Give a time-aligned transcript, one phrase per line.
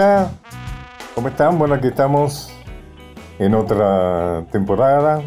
[0.00, 0.30] Hola,
[1.14, 1.58] ¿cómo están?
[1.58, 2.50] Bueno, aquí estamos
[3.38, 5.20] en otra temporada.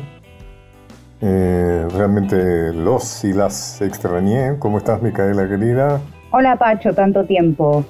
[1.21, 4.57] Eh, realmente los y las extrañé.
[4.57, 6.02] ¿Cómo estás, Micaela querida?
[6.31, 7.86] Hola, Pacho, tanto tiempo.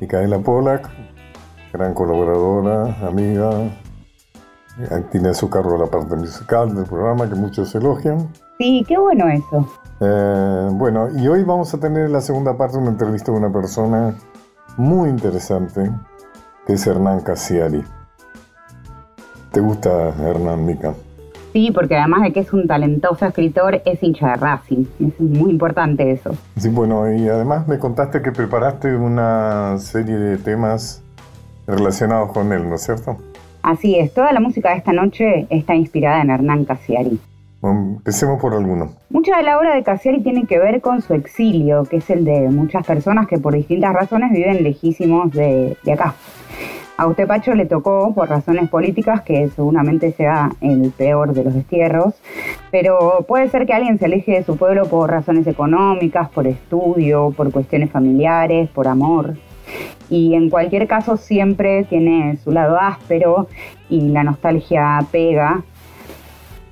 [0.00, 0.88] Micaela Polak,
[1.72, 3.52] gran colaboradora, amiga,
[5.12, 8.28] tiene su cargo la parte musical del programa que muchos elogian.
[8.58, 9.68] Sí, qué bueno eso.
[10.00, 13.52] Eh, bueno, y hoy vamos a tener la segunda parte de una entrevista con una
[13.52, 14.16] persona
[14.76, 15.90] muy interesante,
[16.66, 17.82] que es Hernán Casiari.
[19.52, 20.94] ¿Te gusta Hernán Mica?
[21.52, 24.84] Sí, porque además de que es un talentoso escritor, es hincha de Racing.
[25.00, 26.34] Es muy importante eso.
[26.56, 31.02] Sí, bueno, y además me contaste que preparaste una serie de temas
[31.66, 33.16] relacionados con él, ¿no es cierto?
[33.62, 37.18] Así es, toda la música de esta noche está inspirada en Hernán Casiari.
[37.62, 38.92] Empecemos por alguno.
[39.10, 42.24] Mucha de la obra de Casiari tiene que ver con su exilio, que es el
[42.24, 46.14] de muchas personas que por distintas razones viven lejísimos de, de acá.
[46.96, 51.54] A usted, Pacho, le tocó por razones políticas, que seguramente sea el peor de los
[51.54, 52.14] destierros,
[52.72, 57.32] pero puede ser que alguien se aleje de su pueblo por razones económicas, por estudio,
[57.36, 59.36] por cuestiones familiares, por amor.
[60.10, 63.46] Y en cualquier caso siempre tiene su lado áspero
[63.88, 65.62] y la nostalgia pega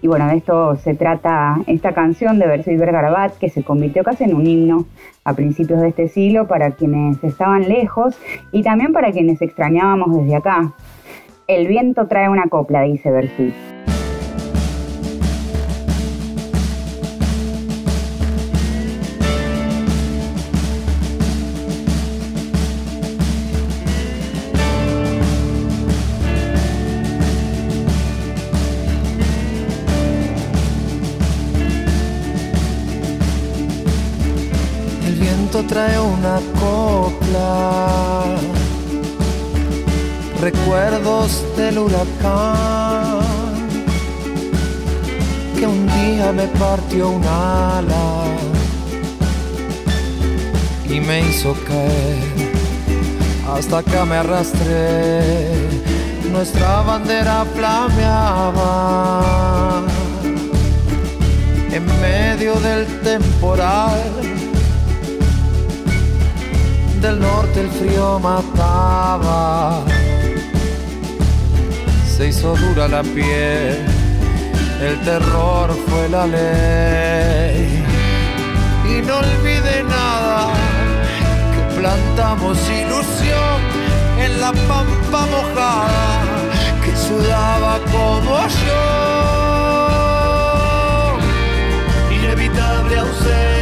[0.06, 4.04] y bueno, de esto se trata esta canción de Verso y Vergarabat, que se convirtió
[4.04, 4.84] casi en un himno
[5.24, 8.16] a principios de este siglo para quienes estaban lejos
[8.52, 10.70] y también para quienes extrañábamos desde acá.
[11.48, 13.75] El viento trae una copla, dice Versuit.
[45.58, 48.24] Que un día me partió un ala
[50.88, 52.50] y me hizo caer,
[53.54, 55.54] hasta acá me arrastré,
[56.30, 59.22] nuestra bandera flameaba
[61.76, 64.00] en medio del temporal.
[67.00, 69.84] Del norte el frío mataba,
[72.16, 73.76] se hizo dura la piel,
[74.80, 77.84] el terror fue la ley.
[78.88, 80.48] Y no olvide nada,
[81.52, 83.60] que plantamos ilusión
[84.18, 86.22] en la pampa mojada,
[86.82, 88.82] que sudaba como yo.
[92.16, 93.55] Inevitable ausencia.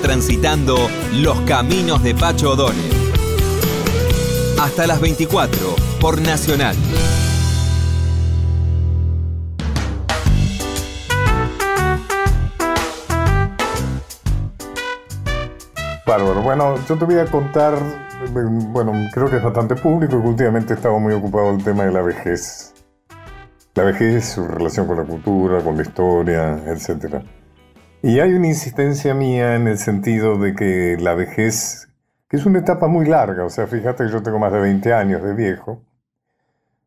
[0.00, 0.76] Transitando
[1.14, 2.92] los caminos de Pacho O'Donnell.
[4.60, 6.76] Hasta las 24 por Nacional.
[16.06, 16.42] Bárbaro.
[16.42, 17.74] Bueno, yo te voy a contar,
[18.32, 22.02] bueno, creo que es bastante público que últimamente estaba muy ocupado el tema de la
[22.02, 22.74] vejez.
[23.74, 27.22] La vejez, su relación con la cultura, con la historia, etc.
[28.02, 31.88] Y hay una insistencia mía en el sentido de que la vejez,
[32.28, 34.94] que es una etapa muy larga, o sea, fíjate que yo tengo más de 20
[34.94, 35.84] años de viejo,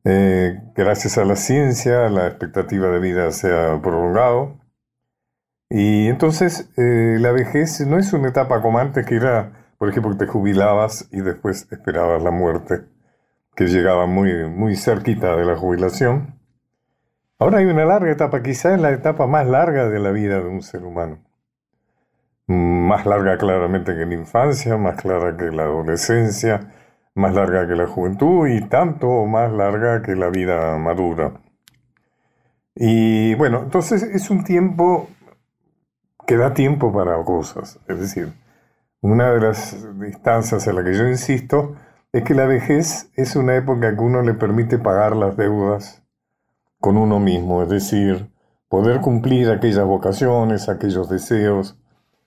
[0.06, 4.58] eh, gracias a la ciencia la expectativa de vida se ha prolongado,
[5.70, 10.12] y entonces eh, la vejez no es una etapa como antes que era, por ejemplo,
[10.12, 12.86] que te jubilabas y después esperabas la muerte,
[13.56, 16.40] que llegaba muy, muy cerquita de la jubilación.
[17.44, 20.48] Ahora hay una larga etapa, quizá es la etapa más larga de la vida de
[20.48, 21.18] un ser humano.
[22.48, 26.72] Más larga claramente que la infancia, más clara que la adolescencia,
[27.16, 31.34] más larga que la juventud y tanto más larga que la vida madura.
[32.76, 35.10] Y bueno, entonces es un tiempo
[36.26, 37.78] que da tiempo para cosas.
[37.90, 38.32] Es decir,
[39.02, 39.74] una de las
[40.08, 41.76] instancias en la que yo insisto
[42.14, 46.03] es que la vejez es una época que uno le permite pagar las deudas
[46.84, 48.30] con uno mismo, es decir,
[48.68, 51.80] poder cumplir aquellas vocaciones, aquellos deseos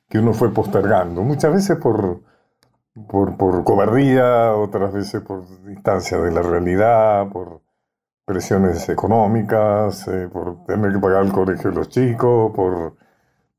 [0.08, 2.23] que uno fue postergando, muchas veces por,
[3.06, 7.61] por, cobardía, otras veces por distancia de la realidad, por
[8.25, 12.97] presiones económicas, eh, por tener que pagar el colegio de los chicos, por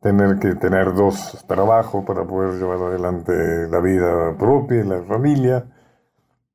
[0.01, 5.63] tener que tener dos trabajos para poder llevar adelante la vida propia, la familia,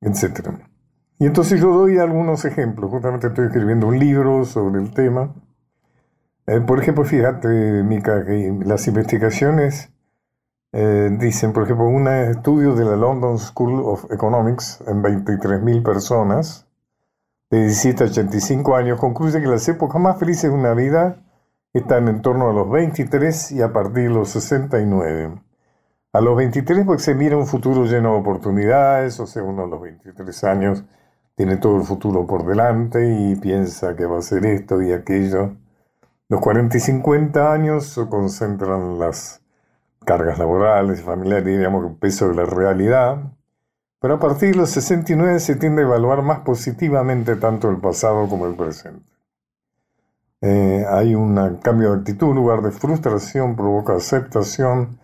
[0.01, 0.72] etc.
[1.23, 2.91] Y entonces yo doy algunos ejemplos.
[2.91, 5.33] Justamente estoy escribiendo un libro sobre el tema.
[6.49, 7.49] Eh, por ejemplo, fíjate,
[7.85, 9.93] Mica, que las investigaciones
[10.73, 16.67] eh, dicen, por ejemplo, un estudio de la London School of Economics en 23.000 personas
[17.51, 21.23] de 17 a 85 años concluye que las épocas más felices de una vida
[21.73, 25.41] están en torno a los 23 y a partir de los 69.
[26.15, 29.67] A los 23 pues se mira un futuro lleno de oportunidades, o sea, uno a
[29.69, 30.85] los 23 años
[31.43, 35.57] tiene todo el futuro por delante y piensa que va a ser esto y aquello.
[36.29, 39.43] Los 40 y 50 años se concentran las
[40.05, 43.33] cargas laborales y familiares, digamos, el peso de la realidad.
[43.99, 48.29] Pero a partir de los 69 se tiende a evaluar más positivamente tanto el pasado
[48.29, 49.03] como el presente.
[50.43, 54.97] Eh, hay un cambio de actitud, lugar de frustración provoca aceptación.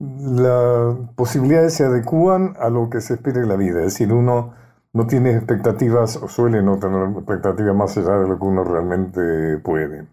[0.00, 4.58] Las posibilidades se adecúan a lo que se espera en la vida, es decir, uno
[4.92, 9.58] no tiene expectativas o suele no tener expectativas más allá de lo que uno realmente
[9.58, 10.06] puede.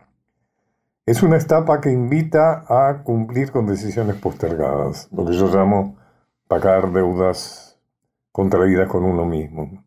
[1.06, 5.98] Es una etapa que invita a cumplir con decisiones postergadas, lo que yo llamo
[6.48, 7.80] pagar deudas
[8.32, 9.84] contraídas con uno mismo.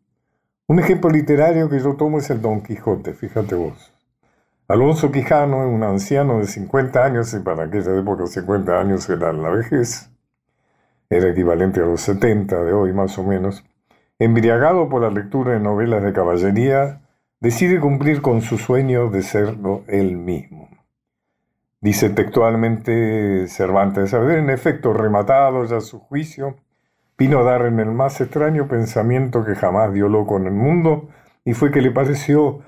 [0.67, 3.91] Un ejemplo literario que yo tomo es el Don Quijote, fíjate vos.
[4.67, 9.49] Alonso Quijano, un anciano de 50 años, y para aquella época 50 años era la
[9.49, 10.11] vejez,
[11.09, 13.65] era equivalente a los 70 de hoy más o menos,
[14.19, 17.01] embriagado por la lectura de novelas de caballería,
[17.39, 20.69] decide cumplir con su sueño de serlo él mismo.
[21.81, 26.57] Dice textualmente Cervantes, haber en efecto rematado ya su juicio,
[27.17, 31.07] vino a dar en el más extraño pensamiento que jamás dio loco en el mundo,
[31.45, 32.59] y fue que le pareció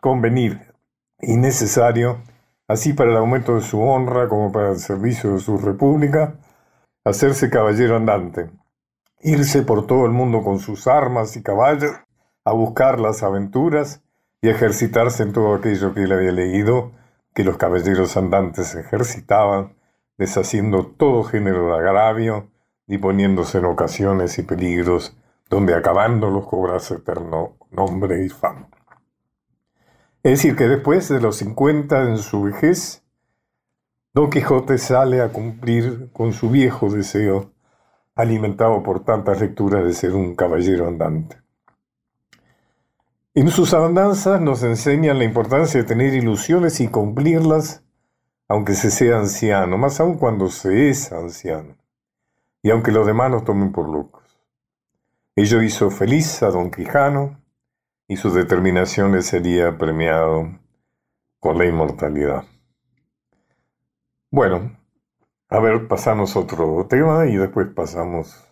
[0.00, 0.72] convenir
[1.20, 2.20] y necesario,
[2.66, 6.36] así para el aumento de su honra como para el servicio de su república,
[7.04, 8.48] hacerse caballero andante,
[9.24, 11.92] irse por todo el mundo con sus armas y caballos,
[12.44, 14.02] a buscar las aventuras
[14.42, 16.92] y ejercitarse en todo aquello que él había leído,
[17.34, 19.76] que los caballeros andantes ejercitaban,
[20.18, 22.50] deshaciendo todo género de agravio
[22.86, 25.16] y poniéndose en ocasiones y peligros
[25.48, 28.68] donde acabándolos cobrase eterno nombre y fama.
[30.22, 33.02] Es decir, que después de los 50 en su vejez,
[34.12, 37.53] Don Quijote sale a cumplir con su viejo deseo,
[38.14, 41.36] alimentado por tantas lecturas de ser un caballero andante.
[43.34, 47.82] En sus andanzas nos enseñan la importancia de tener ilusiones y cumplirlas,
[48.46, 51.76] aunque se sea anciano, más aún cuando se es anciano,
[52.62, 54.22] y aunque los demás nos tomen por locos.
[55.34, 57.40] Ello hizo feliz a Don Quijano,
[58.06, 60.60] y su determinación le sería premiado
[61.40, 62.44] con la inmortalidad.
[64.30, 64.76] Bueno,
[65.54, 68.44] a ver, pasamos otro tema y después pasamos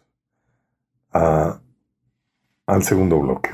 [1.12, 3.50] al segundo bloque.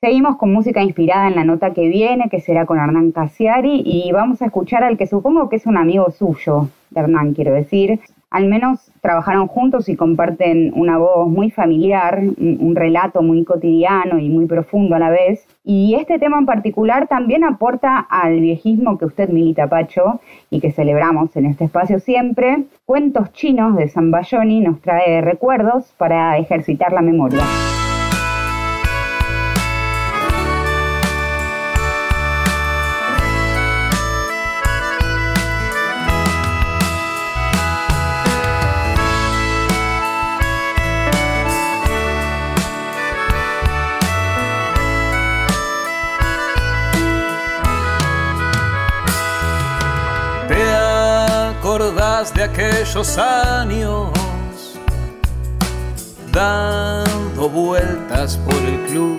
[0.00, 4.12] Seguimos con música inspirada en la nota que viene, que será con Hernán Casiari, y
[4.12, 8.00] vamos a escuchar al que supongo que es un amigo suyo, de Hernán, quiero decir,
[8.32, 14.30] al menos trabajaron juntos y comparten una voz muy familiar, un, relato muy cotidiano y
[14.30, 15.46] muy profundo a la vez.
[15.64, 20.72] Y este tema en particular también aporta al viejismo que usted milita, Pacho, y que
[20.72, 22.64] celebramos en este espacio siempre.
[22.86, 27.42] Cuentos chinos de Zambayoni nos trae recuerdos para ejercitar la memoria.
[52.30, 54.10] De aquellos años
[56.30, 59.18] dando vueltas por el club.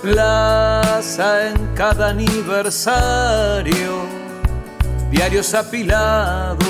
[0.00, 4.06] Plaza en cada aniversario,
[5.10, 6.68] diarios apilados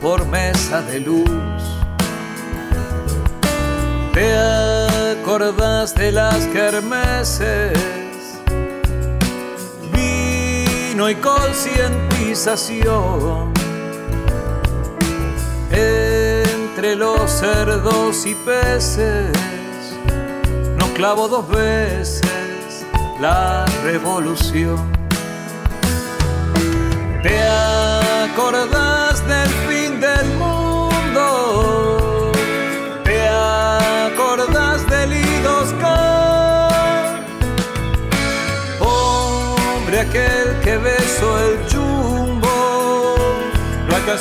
[0.00, 1.62] por mesa de luz.
[4.14, 4.32] ¿Te
[5.18, 8.09] acordás de las kermeses?
[11.08, 13.54] Y concientización.
[15.70, 19.30] Entre los cerdos y peces
[20.76, 22.84] nos clavó dos veces
[23.20, 24.90] la revolución.
[27.22, 28.99] ¿Te acordás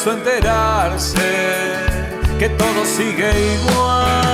[0.08, 1.20] enterarse
[2.40, 4.30] que todo sigue igual.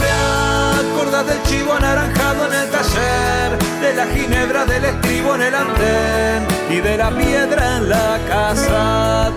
[0.00, 3.58] ¿Te acuerdas del chivo anaranjado en el taller?
[3.80, 9.32] De la ginebra del estribo en el andén y de la piedra en la casa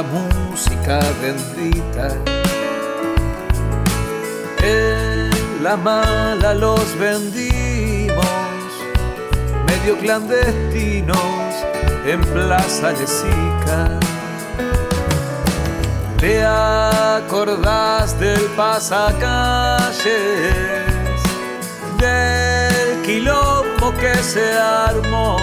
[0.00, 2.08] la música bendita?
[4.62, 8.26] En la mala los vendimos,
[9.66, 11.52] medio clandestinos
[12.06, 13.98] en Plaza de Sica
[16.18, 20.00] ¿Te acordás del pasacalles?
[21.98, 25.36] Del quilombo que se armó.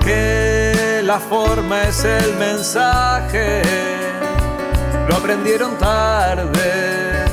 [0.00, 0.57] Que
[1.08, 3.62] la forma es el mensaje.
[5.08, 7.24] Lo aprendieron tarde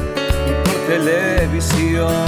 [0.64, 2.26] por televisión.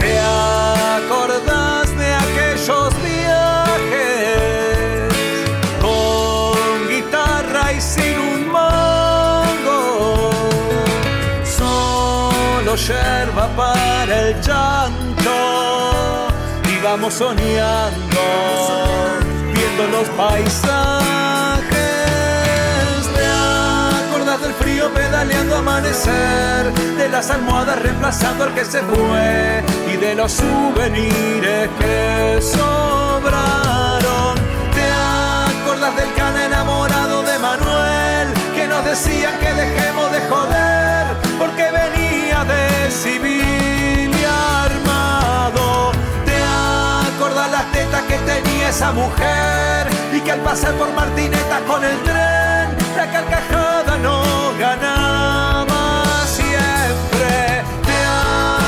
[0.00, 2.92] ¿Te acordás de aquellos
[12.76, 15.30] yerba para el llanto
[16.68, 18.22] y vamos soñando,
[19.76, 21.68] viendo los paisajes.
[23.14, 23.26] ¿Te
[24.06, 26.72] acuerdas del frío pedaleando amanecer?
[26.96, 29.62] De las almohadas reemplazando al que se fue
[29.92, 34.36] y de los souvenirs que sobraron.
[34.74, 41.06] ¿Te acuerdas del can enamorado de Manuel que nos decía que dejemos de joder
[41.38, 42.12] porque venía?
[42.44, 45.92] de civil y armado.
[46.24, 46.36] ¿Te
[47.14, 49.88] acuerdas las tetas que tenía esa mujer?
[50.12, 52.66] Y que al pasar por Martineta con el tren,
[52.96, 54.22] la carcajada no
[54.58, 57.64] ganaba siempre.
[57.88, 57.98] ¿Te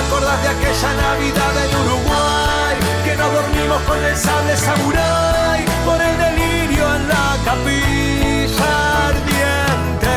[0.01, 2.75] acuerdas de aquella Navidad en Uruguay?
[3.05, 10.15] Que no dormimos con el sable samurai por el delirio en la capilla ardiente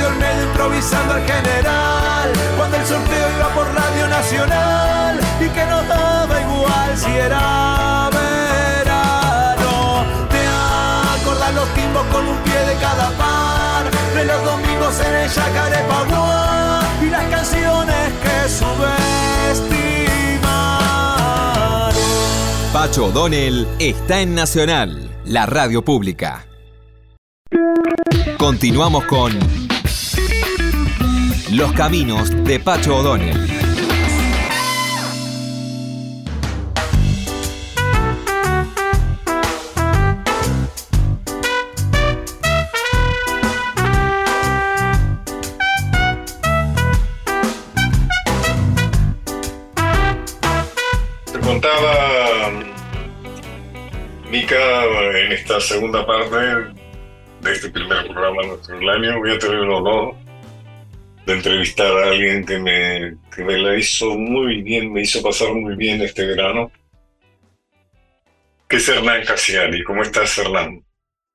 [0.00, 5.82] de Olmedo improvisando al general Cuando el sorteo iba por Radio Nacional Y que no
[5.84, 6.53] daba igual
[6.96, 10.46] si era verano Te
[11.20, 16.82] acordás los timbos con un pie de cada par De los domingos en el Yacarepaguá
[17.02, 19.14] Y las canciones que subestimaron
[22.72, 26.44] Pacho O'Donnell está en Nacional, la radio pública.
[28.36, 29.32] Continuamos con
[31.52, 33.53] los caminos de Pacho O'Donnell.
[55.56, 56.36] Esta segunda parte
[57.40, 60.16] de este primer programa nuestro del año, voy a tener el honor
[61.26, 65.54] de entrevistar a alguien que me, que me la hizo muy bien, me hizo pasar
[65.54, 66.72] muy bien este verano,
[68.68, 69.84] que es Hernán Casiari.
[69.84, 70.84] ¿Cómo estás, Hernán?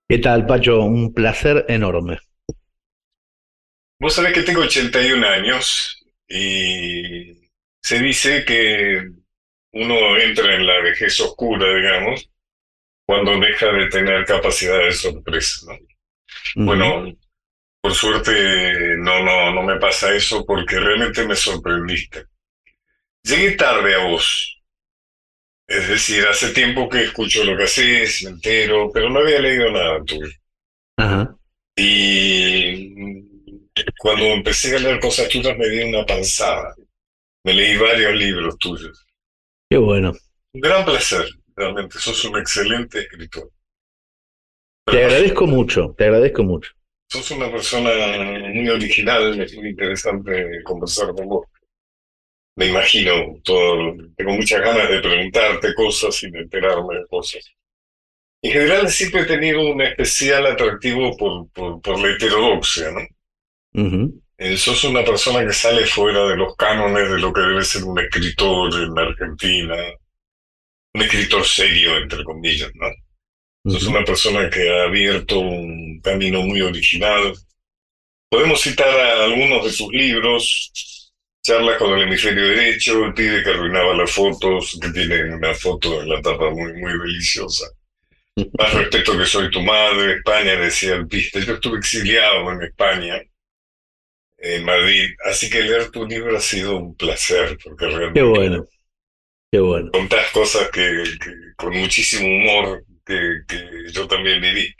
[0.09, 0.81] ¿Qué tal, Pacho?
[0.81, 2.17] Un placer enorme.
[4.01, 7.49] Vos sabés que tengo 81 años y
[7.81, 9.01] se dice que
[9.71, 12.29] uno entra en la vejez oscura, digamos,
[13.09, 15.65] cuando deja de tener capacidad de sorpresa.
[16.55, 16.63] ¿no?
[16.63, 17.11] Bueno,
[17.81, 22.25] por suerte no, no, no me pasa eso porque realmente me sorprendiste.
[23.23, 24.61] Llegué tarde a vos.
[25.67, 29.71] Es decir, hace tiempo que escucho lo que haces, me entero, pero no había leído
[29.71, 30.29] nada tuyo.
[30.97, 31.35] Ajá.
[31.75, 32.93] Y
[33.97, 36.75] cuando empecé a leer cosas tuyas me di una panzada.
[37.43, 39.03] Me leí varios libros tuyos.
[39.67, 40.13] Qué bueno.
[40.53, 41.25] Un gran placer,
[41.59, 41.99] realmente.
[41.99, 43.51] Sos un excelente escritor.
[44.85, 46.71] te agradezco mucho, te agradezco mucho.
[47.11, 47.89] Sos una persona
[48.53, 51.45] muy original, es muy interesante conversar con vos.
[52.55, 53.11] Me imagino
[53.43, 57.45] todo, tengo muchas ganas de preguntarte cosas y de enterarme de cosas.
[58.41, 63.01] En general siempre he tenido un especial atractivo por, por, por la heterodoxia, ¿no?
[63.73, 64.21] Uh
[64.55, 67.99] Sos una persona que sale fuera de los cánones de lo que debe ser un
[67.99, 69.75] escritor en Argentina,
[70.93, 72.87] un escritor serio, entre comillas, ¿no?
[73.71, 77.33] Sos una persona que ha abierto un camino muy original.
[78.29, 83.49] Podemos citar a algunos de sus libros, Charlas con el hemisferio derecho, El pibe que
[83.49, 87.65] arruinaba las fotos, que tiene una foto en la tapa muy, muy deliciosa.
[88.57, 91.45] Más respeto que soy tu madre, España, decía el piste.
[91.45, 93.21] Yo estuve exiliado en España
[94.37, 95.09] en Madrid.
[95.25, 98.19] Así que leer tu libro ha sido un placer, porque realmente.
[98.19, 98.65] Qué bueno.
[99.51, 99.89] Qué bueno.
[99.91, 101.03] Contás cosas que,
[101.57, 103.41] con muchísimo humor que,
[103.91, 104.73] yo también viví.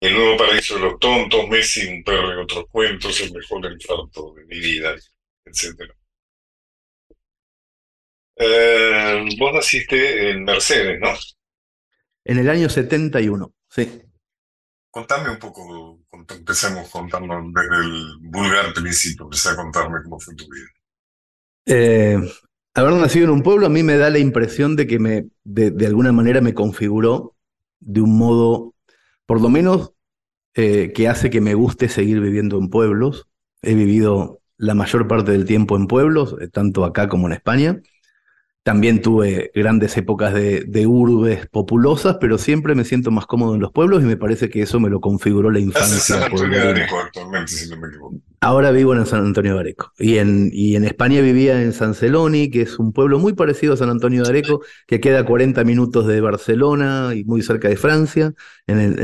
[0.00, 4.32] El nuevo paraíso de los tontos, Messi, un perro y otros cuentos, el mejor infarto
[4.34, 4.94] de mi vida,
[5.44, 5.92] etc.
[8.36, 11.08] Eh, vos naciste en Mercedes, ¿no?
[12.24, 14.02] En el año 71, sí.
[14.90, 15.98] Contame un poco,
[16.30, 20.68] empecemos contando desde el vulgar principio, empecé a contarme cómo fue tu vida.
[21.66, 22.18] Eh,
[22.78, 25.86] haber nacido en un pueblo a mí me da la impresión de que me, de,
[25.86, 27.36] alguna manera me configuró
[27.80, 28.74] de un modo,
[29.26, 29.92] por lo menos,
[30.54, 33.28] eh, que hace que me guste seguir viviendo en pueblos.
[33.62, 37.80] He vivido la mayor parte del tiempo en pueblos, eh, tanto acá como en España.
[38.68, 43.72] También tuve grandes épocas de, urbes populosas, pero siempre me siento más cómodo en los
[43.72, 46.16] pueblos y me parece que eso me lo configuró la infancia.
[46.16, 48.20] San Antonio de Areco actualmente, si no me equivoco.
[48.42, 49.94] Ahora vivo en San Antonio de Areco.
[49.98, 53.72] Y en, y en España vivía en San Celoni, que es un pueblo muy parecido
[53.72, 57.70] a San Antonio de Areco, que queda a 40 minutos de Barcelona y muy cerca
[57.70, 58.34] de Francia,
[58.66, 59.00] en el,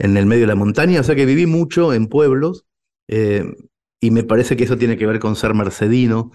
[0.00, 0.98] en, el medio de la montaña.
[0.98, 2.64] O sea que viví mucho en pueblos
[3.06, 3.44] eh,
[4.00, 6.32] y me parece que eso tiene que ver con ser mercedino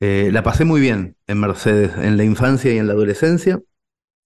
[0.00, 3.60] eh, la pasé muy bien en Mercedes, en la infancia y en la adolescencia,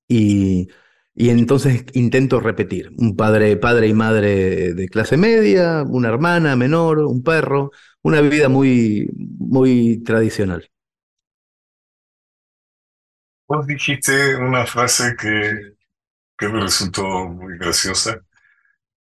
[0.09, 0.69] y,
[1.17, 7.23] entonces intento repetir, un padre, padre y madre de clase media, una hermana menor, un
[7.23, 7.71] perro,
[8.03, 10.71] una vida muy, muy tradicional.
[13.47, 15.75] Vos dijiste una frase que,
[16.39, 18.21] que me resultó muy graciosa,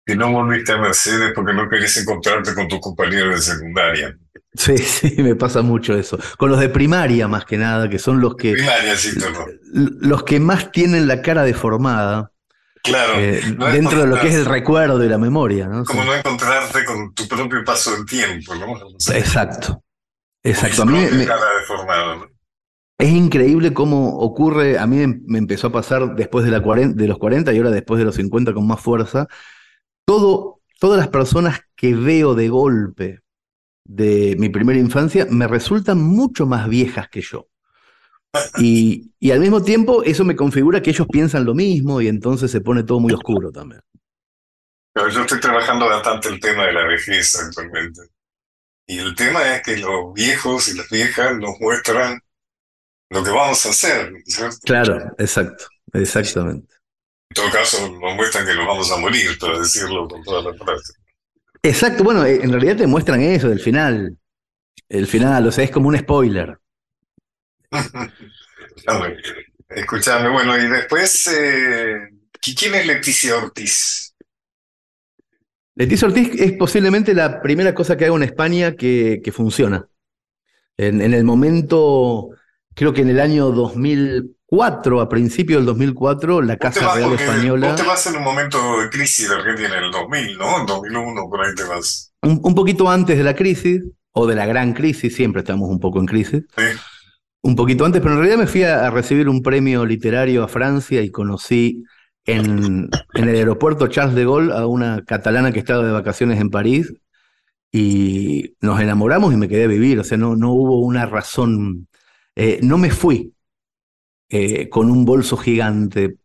[0.05, 4.19] que no volviste a Mercedes porque no querías encontrarte con tus compañeros de secundaria.
[4.55, 6.19] Sí, sí, me pasa mucho eso.
[6.37, 8.53] Con los de primaria más que nada, que son los que...
[8.53, 9.19] Primaria, sí,
[9.73, 12.31] Los que más tienen la cara deformada.
[12.83, 13.15] Claro.
[13.17, 13.41] Eh,
[13.73, 15.85] dentro de lo que es el recuerdo y la memoria, ¿no?
[15.85, 18.77] Como no encontrarte con tu propio paso del tiempo, ¿no?
[19.15, 19.83] Exacto.
[20.43, 20.83] Exacto.
[20.83, 22.27] A mí me, cara deformada, ¿no?
[22.99, 27.19] Es increíble cómo ocurre, a mí me empezó a pasar después de, la de los
[27.19, 29.27] 40 y ahora después de los 50 con más fuerza,
[30.05, 33.22] todo, todas las personas que veo de golpe
[33.85, 37.49] de mi primera infancia me resultan mucho más viejas que yo.
[38.59, 42.51] Y, y, al mismo tiempo eso me configura que ellos piensan lo mismo y entonces
[42.51, 43.83] se pone todo muy oscuro también.
[44.95, 48.01] Pero yo estoy trabajando bastante el tema de la vejez actualmente.
[48.87, 52.21] Y el tema es que los viejos y las viejas nos muestran
[53.11, 54.13] lo que vamos a hacer.
[54.65, 56.75] Claro, exacto, exactamente.
[57.31, 60.55] En todo caso, nos muestran que nos vamos a morir, para decirlo con toda la
[60.59, 60.95] frase.
[61.63, 64.17] Exacto, bueno, eh, en realidad te muestran eso del final.
[64.89, 66.59] El final, o sea, es como un spoiler.
[69.69, 74.15] Escuchame, bueno, y después, eh, ¿quién es Leticia Ortiz?
[75.77, 79.87] Leticia Ortiz es posiblemente la primera cosa que hago en España que, que funciona.
[80.77, 82.31] En, en, el momento,
[82.75, 87.69] creo que en el año 2004 2004, a principios del 2004, la Casa Real Española.
[87.69, 90.61] Vos te vas en un momento de crisis de Argentina en el 2000, ¿no?
[90.61, 92.13] En 2001, por ahí te vas.
[92.21, 95.81] Un, un, poquito antes de la crisis, o de la gran crisis, siempre estamos un
[95.81, 96.43] poco en crisis.
[96.55, 96.65] Sí.
[97.41, 100.49] Un poquito antes, pero en realidad me fui a, a recibir un premio literario a
[100.49, 101.83] Francia y conocí
[102.27, 106.51] en, en el aeropuerto Charles de Gaulle a una catalana que estaba de vacaciones en
[106.51, 106.93] París
[107.73, 111.89] y nos enamoramos y me quedé a vivir, o sea, no, no hubo una razón,
[112.37, 113.33] eh, no me fui
[114.33, 116.17] eh, con un bolso gigante,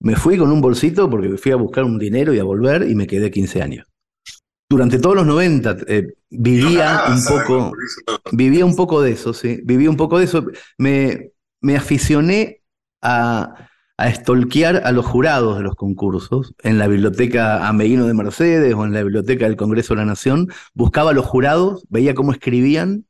[0.00, 2.88] me fui con un bolsito porque me fui a buscar un dinero y a volver
[2.88, 3.86] y me quedé 15 años.
[4.70, 7.72] Durante todos los 90 eh, vivía un poco,
[8.32, 10.46] vivía un poco de eso, sí, vivía un poco de eso,
[10.78, 12.62] me, me aficioné
[13.02, 16.54] a a estolquear a los jurados de los concursos.
[16.62, 20.48] En la biblioteca Ameguino de Mercedes o en la biblioteca del Congreso de la Nación,
[20.74, 23.06] buscaba a los jurados, veía cómo escribían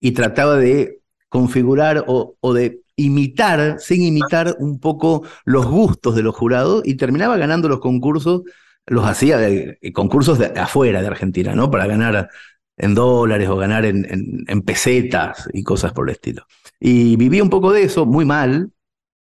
[0.00, 6.22] y trataba de configurar o, o de imitar, sin imitar un poco los gustos de
[6.22, 8.42] los jurados y terminaba ganando los concursos,
[8.86, 11.70] los hacía de, concursos de afuera de Argentina, ¿no?
[11.70, 12.28] Para ganar
[12.76, 16.44] en dólares o ganar en, pesetas y cosas por el estilo.
[16.80, 18.72] Y vivía un poco de eso, muy mal,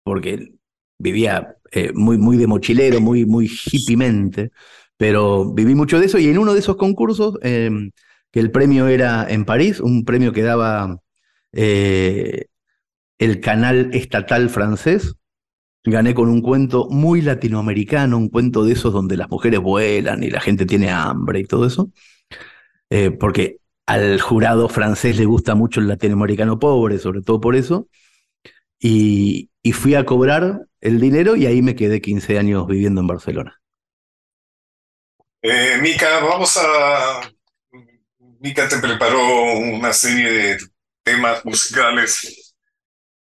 [0.02, 0.54] porque
[0.98, 3.50] vivía eh, muy, muy de mochilero, muy, muy
[4.96, 7.70] pero viví mucho de eso y en uno de esos concursos, eh,
[8.30, 11.00] que el premio era en París, un premio que daba
[11.52, 12.46] eh,
[13.18, 15.16] el canal estatal francés,
[15.84, 20.30] gané con un cuento muy latinoamericano, un cuento de esos donde las mujeres vuelan y
[20.30, 21.90] la gente tiene hambre y todo eso,
[22.90, 27.88] eh, porque al jurado francés le gusta mucho el latinoamericano pobre, sobre todo por eso,
[28.78, 33.60] y, fui a cobrar el dinero y ahí me quedé 15 años viviendo en Barcelona.
[35.42, 37.20] Eh, Mica, vamos a...
[38.40, 39.20] Mica te preparó
[39.58, 40.58] una serie de
[41.04, 42.47] temas musicales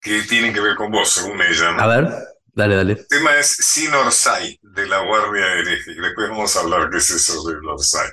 [0.07, 1.73] que tienen que ver con vos, según ella.
[1.73, 1.83] ¿no?
[1.83, 2.09] A ver,
[2.55, 2.93] dale, dale.
[2.93, 5.95] El tema es Sin Orsay, de la Guardia Hereje.
[6.01, 8.09] Después vamos a hablar qué es eso de Orsay.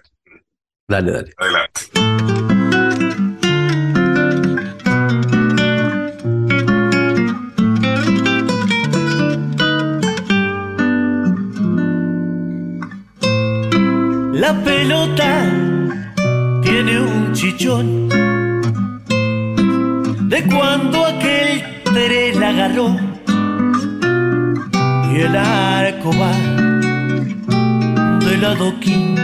[0.88, 1.34] Dale, dale.
[1.38, 1.82] Adelante.
[14.34, 15.43] La pelota
[16.63, 18.10] tiene un chichón
[20.27, 22.95] de cuando aquel Tere la agarró
[25.12, 26.32] y el arco va
[28.25, 29.15] del adoquín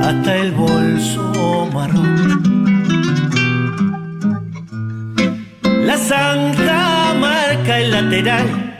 [0.00, 2.42] hasta el bolso marrón.
[5.84, 8.76] La zanja marca el lateral,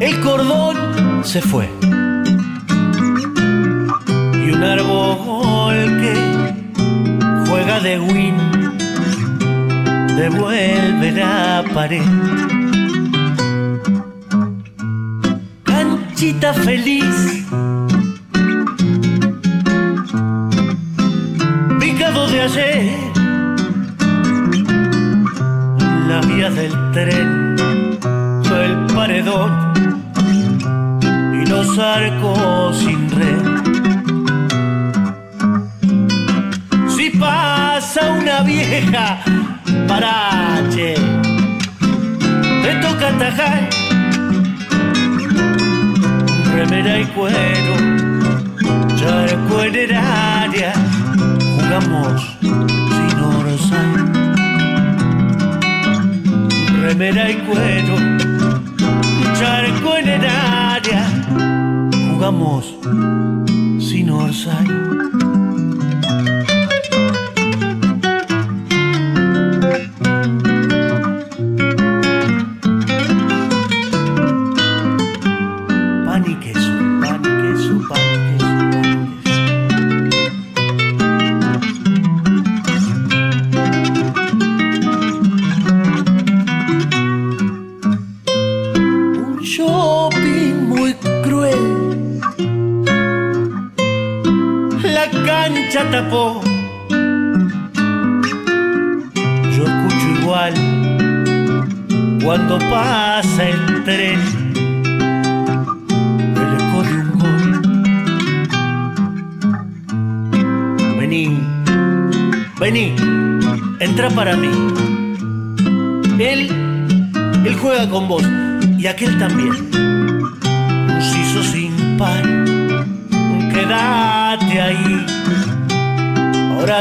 [0.00, 0.76] el cordón
[1.22, 1.68] se fue.
[4.42, 6.14] Y un árbol que
[7.46, 8.59] juega de win
[10.20, 12.02] devuelve la pared.
[15.64, 17.46] Canchita feliz,
[21.80, 22.98] picado de ayer,
[26.10, 27.56] la vía del tren,
[28.66, 29.52] el paredón
[31.40, 33.44] y los arcos sin red.
[36.94, 39.29] Si pasa una vieja
[39.90, 40.94] parache,
[42.62, 43.68] te toca atajar.
[46.54, 47.74] Remera y cuero,
[48.96, 50.72] charco en el área,
[51.54, 52.38] jugamos
[52.96, 53.92] sin orsay.
[56.82, 57.96] Remera y cuero,
[59.38, 61.04] charco en el área,
[62.12, 62.74] jugamos
[63.88, 65.09] sin orsay.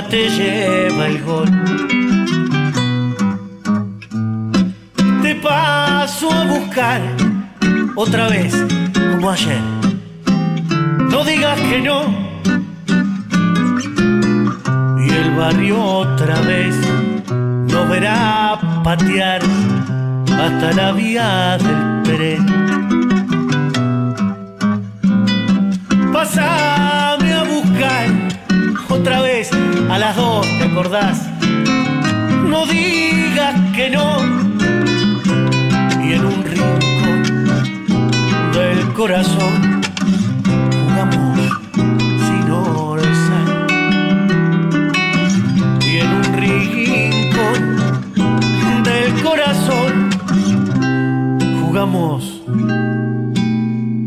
[0.10, 1.50] Te lleva el gol.
[6.70, 7.02] buscar
[7.96, 8.54] otra vez
[8.94, 9.62] como ayer.
[11.12, 12.00] No digas que no.
[15.06, 16.76] Y el barrio otra vez
[17.30, 19.42] nos verá patear
[20.44, 22.46] hasta la vía del tren.
[26.14, 28.06] Pásame a buscar
[28.90, 29.50] otra vez
[29.90, 31.28] a las dos, ¿te acordás?
[32.48, 34.18] No digas que no.
[36.04, 37.24] Y en un rincón
[38.54, 39.82] del corazón
[40.86, 41.40] jugamos
[42.28, 43.68] sin orzar.
[45.82, 47.64] Y en un rincón
[48.84, 50.10] del corazón
[51.62, 52.44] jugamos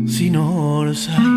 [0.07, 1.32] sin orzar.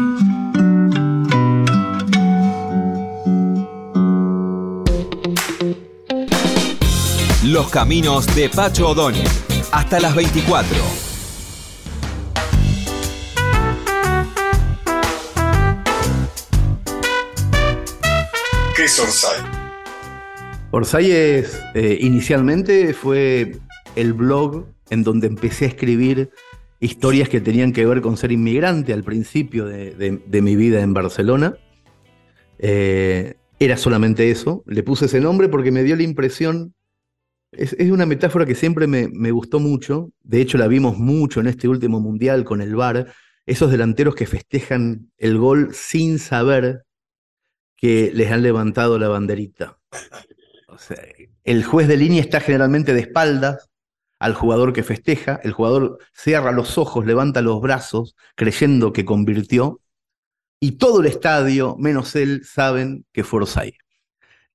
[7.56, 9.26] Los caminos de Pacho O'Donnell.
[9.72, 10.76] Hasta las 24.
[18.76, 19.40] ¿Qué es Orsay?
[20.70, 23.56] Orsay es, eh, inicialmente fue
[23.94, 26.30] el blog en donde empecé a escribir
[26.80, 30.82] historias que tenían que ver con ser inmigrante al principio de, de- de mi vida
[30.82, 31.54] en Barcelona.
[32.58, 34.62] Eh, era solamente eso.
[34.66, 36.74] Le puse ese nombre porque me dio la impresión.
[37.52, 40.10] Es, una metáfora que siempre me, gustó mucho.
[40.22, 43.12] De hecho, la vimos mucho en este último mundial con el VAR.
[43.46, 46.84] Esos delanteros que festejan el gol sin saber
[47.76, 49.78] que les han levantado la banderita.
[50.68, 50.98] O sea,
[51.44, 53.70] el juez de línea está generalmente de espaldas
[54.18, 55.40] al jugador que festeja.
[55.42, 59.80] El jugador cierra los ojos, levanta los brazos, creyendo que convirtió.
[60.60, 63.76] Y todo el estadio, menos él, saben que fue Orsay.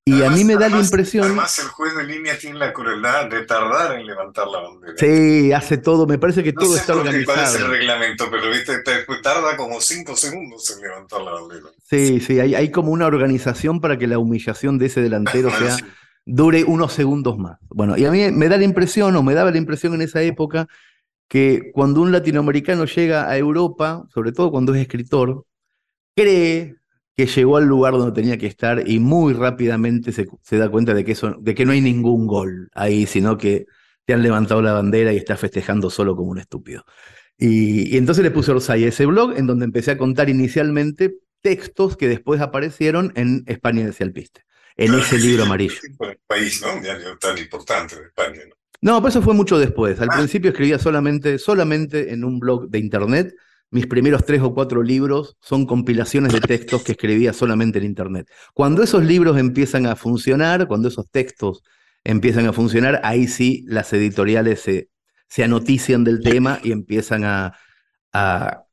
[0.04, 1.26] Y a mí me da la impresión.
[1.26, 4.94] Además, el juez de línea tiene la crueldad de tardar en levantar la bandera.
[4.98, 7.68] Sí, hace todo, me parece que No todo sé está qué cuál es el organizado.
[7.68, 11.66] reglamento, pero viste, te- tarda como cinco segundos en levantar la bandera.
[11.88, 15.78] Sí, sí, hay, hay como una organización para que la humillación de ese delantero sea
[16.26, 17.60] dure unos segundos más.
[17.70, 20.22] Bueno, y a mí me da la impresión, o me daba la impresión en esa
[20.24, 20.68] época,
[21.30, 25.46] que cuando un latinoamericano llega a Europa, sobre todo cuando es escritor,
[26.16, 26.76] cree
[27.16, 30.94] que llegó al lugar donde tenía que estar y muy rápidamente se, se da cuenta
[30.94, 33.66] de que, eso, de que no hay ningún gol ahí, sino que
[34.06, 36.84] te han levantado la bandera y estás festejando solo como un estúpido.
[37.38, 41.16] Y, y entonces le puse Orsay a ese blog en donde empecé a contar inicialmente
[41.42, 44.44] textos que después aparecieron en España de Alpiste,
[44.78, 45.76] en ese libro amarillo.
[46.00, 46.76] El país, ¿no?
[46.76, 48.42] Un diario tan importante de España.
[48.48, 48.56] ¿no?
[48.82, 50.00] No, pero eso fue mucho después.
[50.00, 50.18] Al Ah.
[50.18, 53.36] principio escribía solamente, solamente en un blog de internet.
[53.72, 58.28] Mis primeros tres o cuatro libros son compilaciones de textos que escribía solamente en internet.
[58.54, 61.64] Cuando esos libros empiezan a funcionar, cuando esos textos
[62.04, 64.90] empiezan a funcionar, ahí sí las editoriales se,
[65.30, 67.54] se anotician del tema y empiezan a,
[68.12, 68.64] a,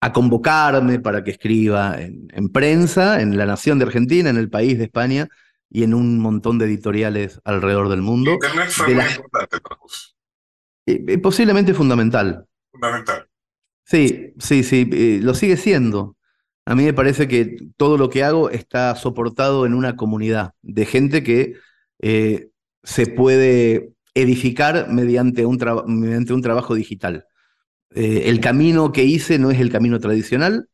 [0.00, 4.50] a convocarme para que escriba en, en prensa, en La Nación de Argentina, en El
[4.50, 5.28] País de España
[5.70, 8.32] y en un montón de editoriales alrededor del mundo.
[8.34, 10.14] Internet fue de muy importante para vos,
[10.86, 12.46] Eh, eh, posiblemente fundamental.
[12.70, 13.26] fundamental.
[13.84, 16.16] Sí, sí, sí, eh, lo sigue siendo.
[16.64, 20.86] A mí me parece que todo lo que hago está soportado en una comunidad de
[20.86, 21.54] gente que
[22.00, 22.48] eh,
[22.82, 27.26] se puede edificar mediante un, mediante un trabajo digital.
[27.94, 30.68] Eh, el camino que hice no es el camino tradicional,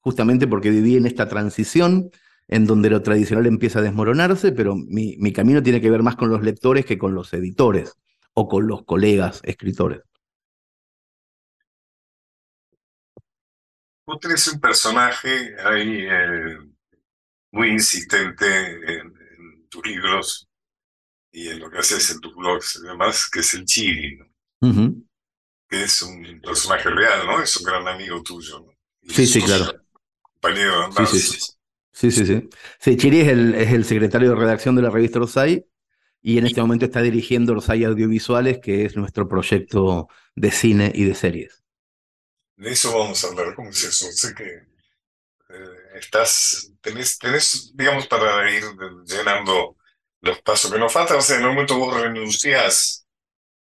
[0.00, 2.10] justamente porque viví en esta transición
[2.48, 6.30] en donde lo tradicional empieza a desmoronarse, pero mi camino tiene que ver más con
[6.30, 7.94] los lectores que con los editores
[8.34, 10.02] o con los colegas escritores.
[14.06, 16.58] Vos tenés un personaje ahí eh,
[17.52, 20.48] muy insistente en, en tus libros
[21.32, 24.26] y en lo que haces en tus blogs y demás, que es el Chiri, ¿no?
[25.68, 27.42] Que es un personaje real, ¿no?
[27.42, 28.72] Es un gran amigo tuyo, ¿no?
[29.02, 29.72] Sí, sí, claro.
[30.22, 31.52] Compañero de Sí, sí, sí.
[31.92, 32.48] Sí, sí, sí.
[32.80, 35.64] Sí, Chiri es el, es el secretario de redacción de la revista Orsay
[36.22, 41.04] y en este momento está dirigiendo Orsay Audiovisuales, que es nuestro proyecto de cine y
[41.04, 41.63] de series.
[42.56, 44.06] De eso vamos a hablar, ¿cómo es eso?
[44.12, 44.44] Sé que
[45.50, 48.64] eh, estás, tenés, tenés, digamos, para ir
[49.06, 49.76] llenando
[50.20, 53.06] los pasos que nos faltan, o sea, en un momento vos renunciás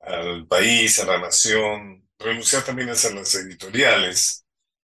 [0.00, 4.44] al país, a la nación, renunciás también a hacer las editoriales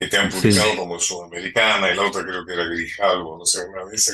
[0.01, 0.41] que te han Sí.
[0.41, 4.11] publicado como Sudamericana, y la otra creo que era Grijalvo, no sé, una vez.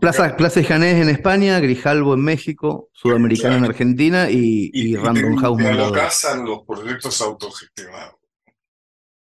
[0.00, 4.96] Plaza, Plaza Janés en España, Grijalvo en México, Sudamericana en Argentina y, y, y y
[4.96, 6.00] Random te, House te Mondadori.
[6.00, 8.16] alocás a los proyectos autogestionados.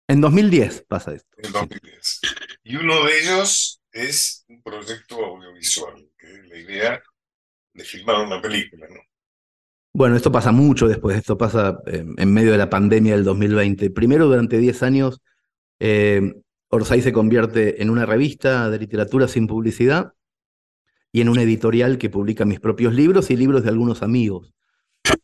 [0.07, 1.29] En 2010 pasa esto.
[1.37, 2.21] en 2010.
[2.63, 7.03] Y uno de ellos es un proyecto audiovisual, que es la idea
[7.73, 8.99] de filmar una película, ¿no?
[9.93, 13.91] Bueno, esto pasa mucho después, esto pasa eh, en medio de la pandemia del 2020.
[13.91, 15.21] Primero, durante 10 años,
[15.79, 16.33] eh,
[16.67, 20.11] Orsay se convierte en una revista de literatura sin publicidad
[21.13, 24.53] y en una editorial que publica mis propios libros y libros de algunos amigos.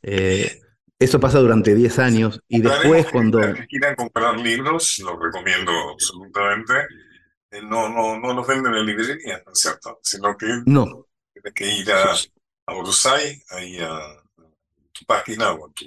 [0.04, 0.62] Eh,
[1.02, 3.42] eso pasa durante 10 años y después cuando...
[3.56, 6.74] Si quieran comprar libros, los recomiendo absolutamente.
[7.50, 10.00] Eh, no, no, no los venden en librería, ¿no es cierto?
[10.04, 11.08] Sino que no.
[11.34, 12.14] tienes que ir a,
[12.68, 14.00] a Orsay, ahí a
[14.92, 15.86] tu página o a tu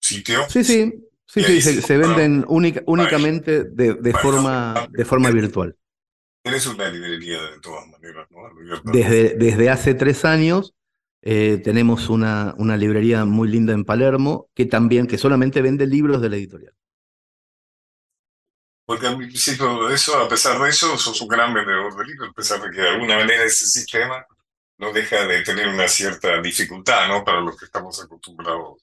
[0.00, 0.44] sitio.
[0.48, 0.92] Sí, sí,
[1.24, 5.76] sí, sí, se, venden únicamente de, de forma, de forma virtual.
[6.42, 8.92] Tienes una librería de todas maneras, ¿no?
[8.92, 10.74] Desde, desde hace tres años
[11.22, 16.20] eh, tenemos una, una librería muy linda en Palermo que también, que solamente vende libros
[16.22, 16.74] de la editorial.
[18.86, 22.30] Porque al principio de eso, a pesar de eso, sos un gran vendedor de libros,
[22.30, 24.24] a pesar de que de alguna manera ese sistema
[24.78, 27.24] no deja de tener una cierta dificultad, ¿no?
[27.24, 28.82] Para los que estamos acostumbrados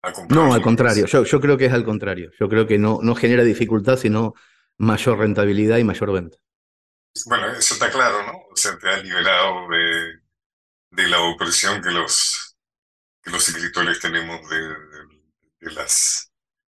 [0.00, 0.38] a comprar.
[0.40, 2.30] No, al contrario, yo, yo creo que es al contrario.
[2.38, 4.34] Yo creo que no, no genera dificultad, sino
[4.78, 6.38] mayor rentabilidad y mayor venta.
[7.26, 8.32] Bueno, eso está claro, ¿no?
[8.50, 10.20] O sea, te has liberado de,
[10.90, 12.56] de la opresión que los,
[13.22, 14.60] que los escritores tenemos de,
[15.60, 16.32] de, las,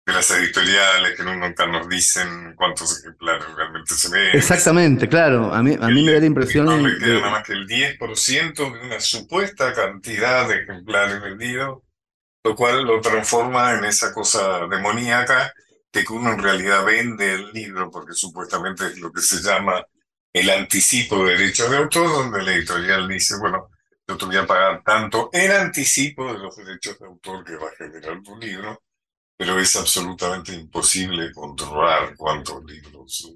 [0.06, 4.36] de las editoriales que nunca nos dicen cuántos ejemplares realmente se ven.
[4.36, 5.52] Exactamente, claro.
[5.52, 6.66] A mí, a mí me da la impresión.
[6.66, 11.82] No le queda nada más que el 10% de una supuesta cantidad de ejemplares vendidos,
[12.44, 15.52] lo cual lo transforma en esa cosa demoníaca
[16.04, 19.84] que uno en realidad vende el libro porque supuestamente es lo que se llama
[20.32, 23.70] el anticipo de derechos de autor, donde la editorial dice, bueno,
[24.08, 27.66] yo te voy a pagar tanto en anticipo de los derechos de autor que va
[27.66, 28.82] a generar tu libro,
[29.36, 33.34] pero es absolutamente imposible controlar cuántos libros.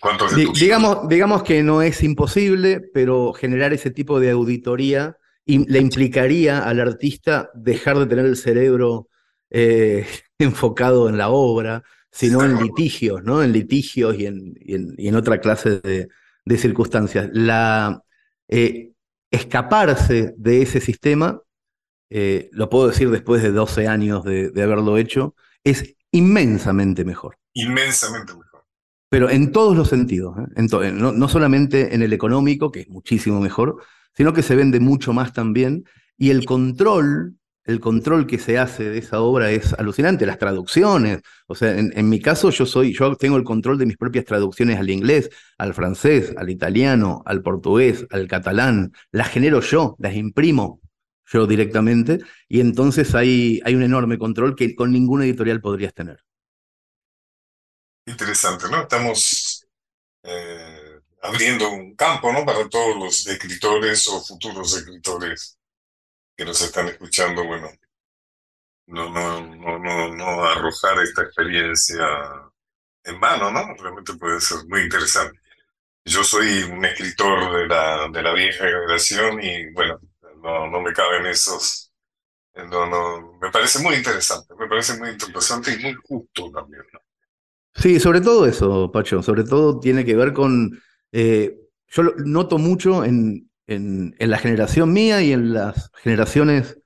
[0.00, 6.64] ¿Cuántos digamos, digamos que no es imposible, pero generar ese tipo de auditoría le implicaría
[6.64, 9.08] al artista dejar de tener el cerebro
[9.50, 10.06] eh,
[10.38, 13.42] enfocado en la obra, sino en litigios, ¿no?
[13.42, 16.08] En litigios y en, y en, otra clase de,
[16.44, 17.28] de circunstancias.
[17.32, 18.02] La,
[18.48, 18.91] eh,
[19.32, 21.40] escaparse de ese sistema,
[22.10, 27.38] eh, lo puedo decir después de 12 años de, de haberlo hecho, es inmensamente mejor.
[27.54, 28.64] Inmensamente mejor.
[29.08, 30.52] Pero en todos los sentidos, ¿eh?
[30.56, 33.82] en no, no, solamente en el económico, que es muchísimo mejor,
[34.14, 35.84] sino que se vende mucho más también,
[36.16, 41.20] y el control el control que se hace de esa obra es alucinante, las traducciones,
[41.46, 44.78] o sea, en, mi caso yo soy, yo tengo el control de mis propias traducciones
[44.78, 50.80] al inglés, al francés, al italiano, al portugués, al catalán, las genero yo, las imprimo
[51.26, 56.22] yo directamente, y entonces hay, hay un enorme control que con ninguna editorial podrías tener.
[58.04, 58.82] Interesante, ¿no?
[58.82, 59.64] Estamos
[60.24, 62.44] eh, abriendo un campo, ¿no?
[62.44, 65.56] Para todos los escritores o futuros escritores
[66.36, 67.68] que nos están escuchando, bueno,
[68.86, 72.06] no, no, no, no, no arrojar esta experiencia
[73.04, 73.74] en vano, ¿no?
[73.74, 75.38] Realmente puede ser muy interesante.
[76.04, 80.00] Yo soy un escritor de la, de la vieja generación y bueno,
[80.42, 81.92] no, no me caben esos.
[82.54, 86.82] No, no, me parece muy interesante, me parece muy interesante y muy justo también.
[86.92, 87.00] ¿no?
[87.74, 90.78] Sí, sobre todo eso, Pacho, sobre todo tiene que ver con,
[91.12, 91.56] eh,
[91.88, 96.78] yo noto mucho en, en, la generación mía y en las generaciones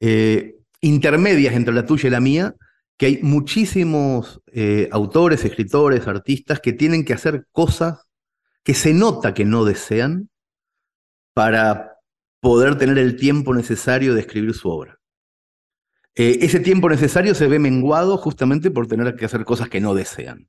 [0.00, 2.54] eh, intermedias entre la tuya y la mía,
[2.96, 8.06] que hay muchísimos eh, autores, escritores, artistas que tienen que hacer cosas
[8.62, 10.28] que se nota que no desean
[11.32, 11.96] para
[12.40, 14.98] poder tener el tiempo necesario de escribir su obra.
[16.14, 19.94] Eh, ese tiempo necesario se ve menguado justamente por tener que hacer cosas que no
[19.94, 20.48] desean.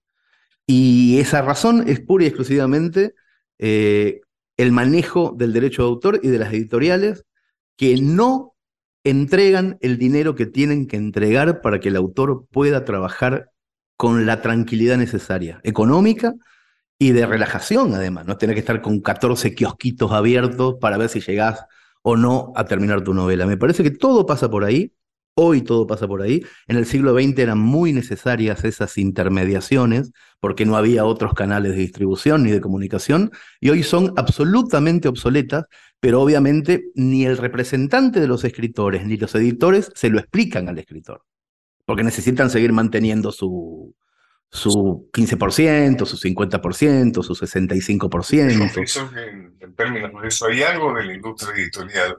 [0.68, 3.14] Y esa razón es pura y exclusivamente
[4.62, 7.26] el manejo del derecho de autor y de las editoriales
[7.78, 8.56] que no
[9.04, 13.50] entregan el dinero que tienen que entregar para que el autor pueda trabajar
[13.98, 16.36] con la tranquilidad necesaria, económica
[17.00, 21.22] y de relajación además, no tener que estar con 14 kiosquitos abiertos para ver si
[21.22, 21.66] llegás
[22.04, 23.48] o no a terminar tu novela.
[23.48, 24.94] Me parece que todo pasa por ahí
[25.34, 26.44] Hoy todo pasa por ahí.
[26.68, 30.12] En el siglo XX eran muy necesarias esas intermediaciones
[30.42, 35.66] porque no había otros canales de distribución ni de comunicación y hoy son absolutamente obsoletas,
[36.02, 40.80] pero obviamente ni el representante de los escritores ni los editores se lo explican al
[40.80, 41.24] escritor,
[41.86, 43.96] porque necesitan seguir manteniendo su,
[44.50, 48.84] su 15%, su 50%, su 65%.
[48.84, 49.10] Eso,
[49.62, 52.18] en términos de eso, hay algo de la industria editorial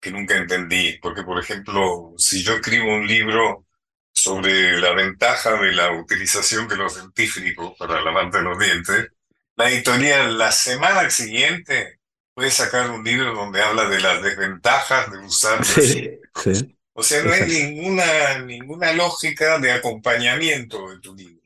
[0.00, 3.66] que nunca entendí, porque por ejemplo, si yo escribo un libro
[4.12, 9.08] sobre la ventaja de la utilización de los dentífricos para lavarte los dientes,
[9.56, 11.98] la editorial la semana siguiente
[12.32, 15.64] puede sacar un libro donde habla de las desventajas de usar.
[15.64, 16.78] Sí, sí.
[16.92, 21.38] O sea, no hay ninguna, ninguna lógica de acompañamiento de tu libro.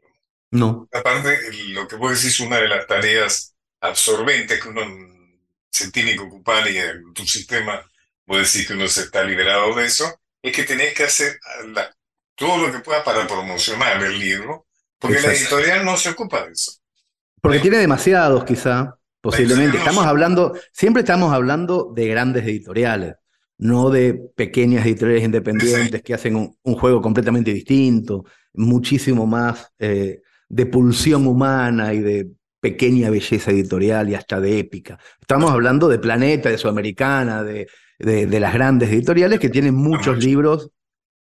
[0.50, 0.88] No.
[0.92, 1.38] Aparte,
[1.68, 4.82] lo que vos decís, una de las tareas absorbentes que uno
[5.70, 7.82] se tiene que ocupar y en tu sistema,
[8.32, 10.10] vos decís que uno se está liberado de eso,
[10.40, 11.38] es que tenés que hacer
[12.34, 14.66] todo lo que pueda para promocionar el libro,
[14.98, 16.72] porque la editorial no se ocupa de eso.
[17.42, 19.76] Porque tiene demasiados, quizá, posiblemente.
[19.76, 23.16] Estamos hablando, siempre estamos hablando de grandes editoriales
[23.58, 28.24] no de pequeñas editoriales independientes que hacen un, juego completamente distinto,
[28.54, 34.98] muchísimo más eh, de pulsión humana y de pequeña belleza editorial y hasta de épica.
[35.20, 37.68] Estamos hablando de Planeta, de Sudamericana, de,
[38.02, 40.70] de, las grandes editoriales que tienen muchos libros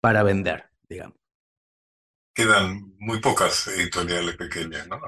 [0.01, 1.17] para vender, digamos.
[2.35, 5.01] Quedan muy pocas editoriales pequeñas, ¿no?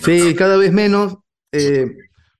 [0.00, 1.16] Sí, cada vez menos.
[1.50, 1.96] Eh,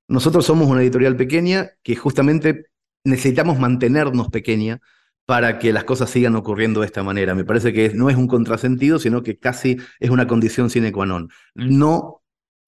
[0.06, 2.66] nosotros somos una editorial pequeña que justamente
[3.04, 4.80] necesitamos mantenernos pequeña
[5.24, 7.34] para que las cosas sigan ocurriendo de esta manera.
[7.34, 11.06] Me parece que no es un contrasentido, sino que casi es una condición sine qua
[11.06, 11.28] non.
[11.54, 12.17] No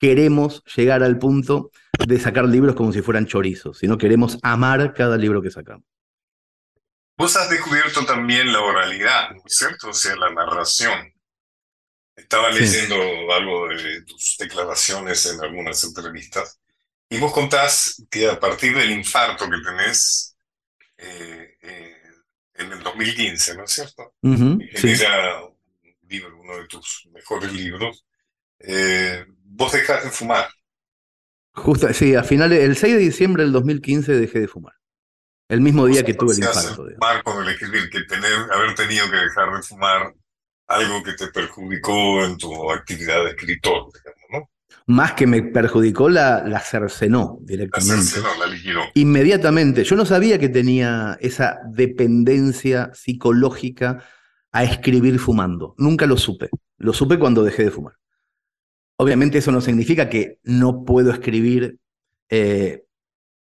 [0.00, 1.70] queremos llegar al punto
[2.06, 5.84] de sacar libros como si fueran chorizos, sino queremos amar cada libro que sacamos.
[7.16, 9.90] Vos has descubierto también la oralidad, ¿no es cierto?
[9.90, 11.12] O sea, la narración.
[12.16, 12.96] Estaba leyendo
[13.32, 16.58] algo de tus declaraciones en algunas entrevistas
[17.08, 20.36] y vos contás que a partir del infarto que tenés
[20.96, 21.96] eh, eh,
[22.54, 24.14] en el 2015, ¿no es cierto?
[24.22, 25.56] Era un
[26.08, 28.04] libro, uno de tus mejores libros.
[28.60, 30.48] Eh, vos dejaste de fumar.
[31.52, 34.74] Justo, sí, a finales, el 6 de diciembre del 2015 dejé de fumar.
[35.48, 36.86] El mismo día que tuve el infarto.
[36.86, 40.14] Fumar con el escribir, que tener, haber tenido que dejar de fumar
[40.68, 44.50] algo que te perjudicó en tu actividad de escritor, digamos, ¿no?
[44.86, 47.96] más que me perjudicó, la, la cercenó directamente.
[47.96, 48.80] La cercenó, la liquidó.
[48.94, 49.84] Inmediatamente.
[49.84, 54.04] Yo no sabía que tenía esa dependencia psicológica
[54.52, 55.74] a escribir fumando.
[55.78, 56.50] Nunca lo supe.
[56.78, 57.94] Lo supe cuando dejé de fumar.
[59.00, 61.78] Obviamente eso no significa que no puedo escribir.
[62.28, 62.84] Eh,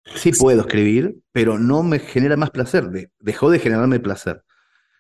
[0.04, 3.10] sí puedo escribir, pero no me genera más placer.
[3.20, 4.44] dejó de generarme placer.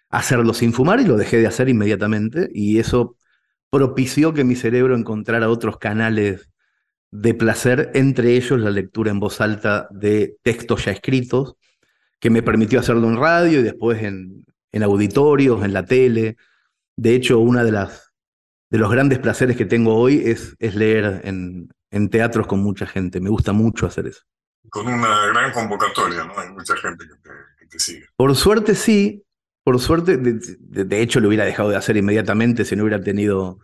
[0.10, 2.49] Hacerlo sin fumar y lo dejé de hacer inmediatamente.
[2.53, 3.18] Y eso
[3.70, 6.49] propició que mi cerebro encontrara otros canales
[7.12, 11.58] de placer, entre ellos la lectura en voz alta de textos ya escritos,
[12.18, 16.38] que me permitió hacerlo en radio y después en, en auditorios, en la tele.
[16.95, 18.05] De hecho, uno de, las,
[18.70, 22.86] de los grandes placeres que tengo hoy es, es leer en, en teatros con mucha
[22.86, 23.20] gente.
[23.20, 24.22] Me gusta mucho hacer eso.
[24.70, 26.38] Con una gran convocatoria, ¿no?
[26.38, 28.05] Hay mucha gente que te, que te sigue.
[28.16, 29.26] Por suerte sí,
[29.66, 33.57] por suerte, de, hecho lo hubiera dejado de hacer inmediatamente si no hubiera tenido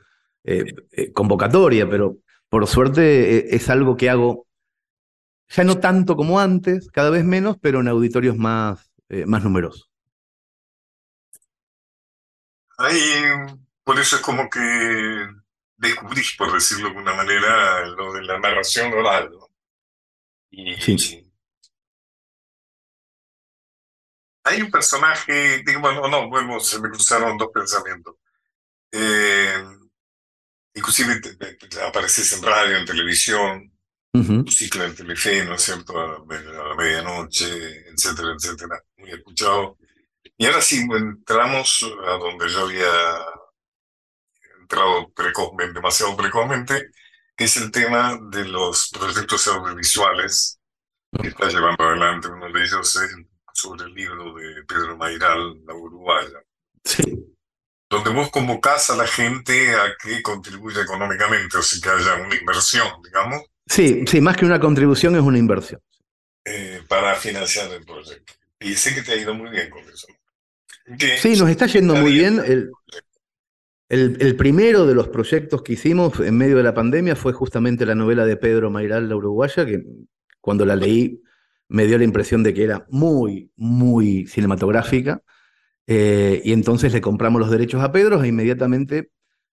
[0.44, 2.18] eh, eh, convocatoria, pero
[2.50, 4.48] por suerte eh, es algo que hago
[5.48, 8.92] ya no tanto como antes, cada vez menos, pero en auditorios más,
[9.28, 9.92] más numerosos.
[12.80, 12.98] Ahí,
[13.92, 15.28] por eso es como que
[15.76, 19.30] descubrís, por decirlo de alguna manera, lo de la narración oral.
[20.50, 21.30] Y, sí.
[24.46, 28.16] Hay un personaje, digo, bueno, no, bueno, se me cruzaron dos pensamientos.
[28.94, 29.62] Eh,
[30.74, 31.20] inclusive
[31.86, 33.78] apareces en radio, en televisión,
[34.14, 36.00] un ciclo en Telefe, ¿no es cierto?
[36.00, 38.82] A, la medianoche, etcétera, etcétera.
[38.96, 39.78] Muy escuchado.
[40.38, 43.41] Y ahora sí entramos a donde yo había
[44.72, 46.92] entrado precozmente, demasiado precozmente,
[47.36, 50.60] que es el tema de los proyectos audiovisuales
[51.22, 52.30] que está llevando adelante.
[52.30, 53.16] Uno de ellos es
[53.54, 56.40] sobre el libro de Pedro Mairal, La Uruguaya.
[56.84, 57.04] Sí.
[57.90, 62.36] Donde vos convocás a la gente a que contribuya económicamente, o sea, que haya una
[62.36, 63.42] inversión, digamos.
[63.68, 65.82] Sí, sí, más que una contribución es una inversión.
[66.46, 68.34] Eh, para financiar el proyecto.
[68.60, 70.08] Y sé que te ha ido muy bien con eso.
[71.22, 72.40] sí, nos está yendo muy bien.
[72.40, 72.72] El,
[73.92, 77.94] el, primero de los proyectos que hicimos en medio de la pandemia fue justamente la
[77.94, 79.84] novela de Pedro Mairal, La Uruguaya, que
[80.40, 81.22] cuando la leí
[81.68, 85.22] me dio la impresión de que era muy, muy cinematográfica.
[85.88, 89.12] Eh, y entonces le compramos los derechos a Pedro e inmediatamente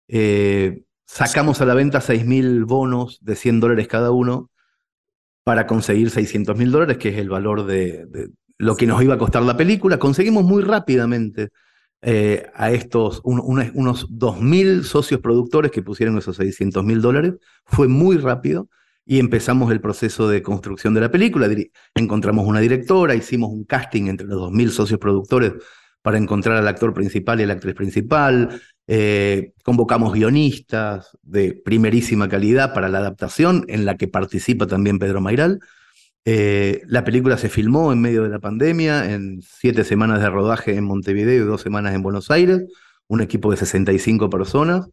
[0.08, 4.52] eh, sacamos a la venta 6.000 bonos de 100 dólares cada uno
[5.44, 8.06] para conseguir 600 mil dólares, que es el valor de,
[8.58, 9.98] lo que nos iba a costar la película.
[9.98, 11.50] Conseguimos muy rápidamente
[12.02, 17.34] eh, a estos unos 2.000 socios productores que pusieron esos 600 mil dólares.
[17.66, 18.70] Fue muy rápido
[19.06, 21.50] y empezamos el proceso de construcción de la película.
[21.96, 25.54] Encontramos una directora, hicimos un casting entre los 2.000 socios productores
[26.02, 28.62] para encontrar al actor principal y a la actriz principal.
[28.86, 35.20] Eh, convocamos guionistas de primerísima calidad para la adaptación, en la que participa también Pedro
[35.20, 35.60] Mairal.
[36.30, 40.76] Eh, la película se filmó en medio de la pandemia, en siete semanas de rodaje
[40.76, 42.64] en Montevideo y dos semanas en Buenos Aires,
[43.08, 44.90] un equipo de 65 personas.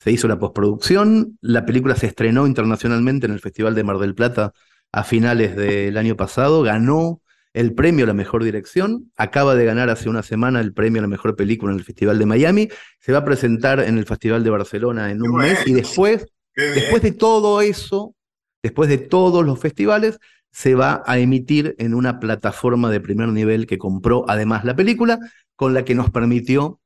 [0.00, 4.14] Se hizo la postproducción, la película se estrenó internacionalmente en el Festival de Mar del
[4.14, 4.52] Plata
[4.92, 7.22] a finales del año pasado, ganó
[7.54, 11.04] el premio a la mejor dirección, acaba de ganar hace una semana el premio a
[11.04, 12.68] la mejor película en el Festival de Miami,
[13.00, 17.00] se va a presentar en el Festival de Barcelona en un mes y después, después
[17.00, 18.14] de todo eso,
[18.62, 20.18] después de todos los festivales,
[20.56, 25.18] se va a emitir en una plataforma de primer nivel que compró además la película,
[25.54, 26.80] con la que nos permitió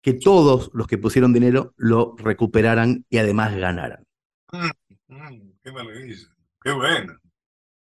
[0.00, 4.06] que todos los que pusieron dinero lo recuperaran y además ganaran.
[4.52, 6.16] Mm, mm, qué maravilla,
[6.62, 7.18] qué bueno.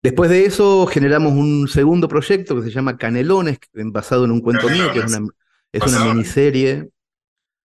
[0.05, 4.69] Después de eso generamos un segundo proyecto que se llama Canelones, basado en un cuento
[4.69, 5.29] mío, que es una,
[5.73, 6.91] es una miniserie,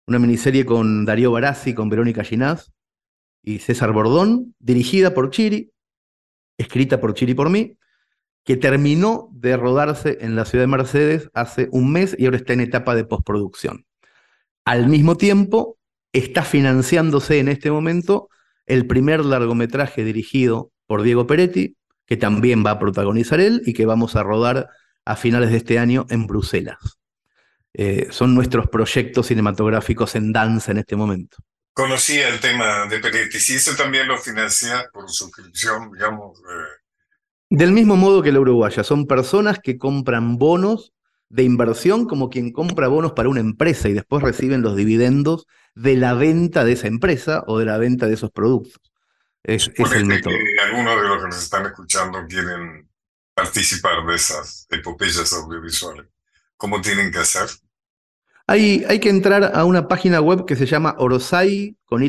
[0.08, 2.72] una miniserie con Darío Barassi, con Verónica Ginás
[3.44, 5.71] y César Bordón, dirigida por Chiri,
[6.62, 7.78] escrita por Chiri por mí,
[8.44, 12.54] que terminó de rodarse en la ciudad de Mercedes hace un mes y ahora está
[12.54, 13.86] en etapa de postproducción.
[14.66, 15.78] Al mismo tiempo,
[16.14, 18.30] está financiándose en este momento
[18.66, 23.86] el primer largometraje dirigido por Diego Peretti, que también va a protagonizar él y que
[23.86, 24.70] vamos a rodar
[25.06, 27.00] a finales de este año en Bruselas.
[27.74, 31.38] Eh, son nuestros proyectos cinematográficos en danza en este momento.
[31.74, 36.40] Conocía el tema de Peretti, si eso también lo financia por suscripción, digamos.
[36.40, 36.82] Eh.
[37.50, 40.94] Del mismo modo que la uruguaya, son personas que compran bonos
[41.30, 45.96] de inversión como quien compra bonos para una empresa y después reciben los dividendos de
[45.96, 48.82] la venta de esa empresa o de la venta de esos productos.
[49.44, 50.36] Es, el método.
[50.66, 52.90] algunos de los que nos están escuchando quieren
[53.34, 56.06] participar de esas epopeyas audiovisuales.
[56.58, 57.48] ¿Cómo tienen que hacer?
[58.52, 62.04] Hay, que entrar a una página web que se llama orosai con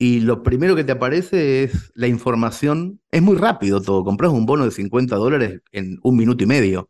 [0.00, 3.02] y lo primero que te aparece es la información.
[3.10, 4.02] Es muy rápido todo.
[4.02, 6.88] Compras un bono de 50 dólares en un minuto y medio.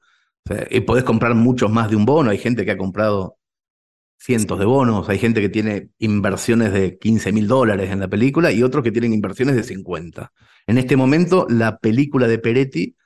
[0.70, 2.30] y podés comprar muchos más de un bono.
[2.30, 3.36] Hay gente que ha comprado
[4.16, 8.52] cientos de bonos, hay gente que tiene inversiones de 15 mil dólares en la película
[8.52, 10.32] y otros que tienen inversiones de 50.
[10.68, 12.96] En este momento, la película de Peretti,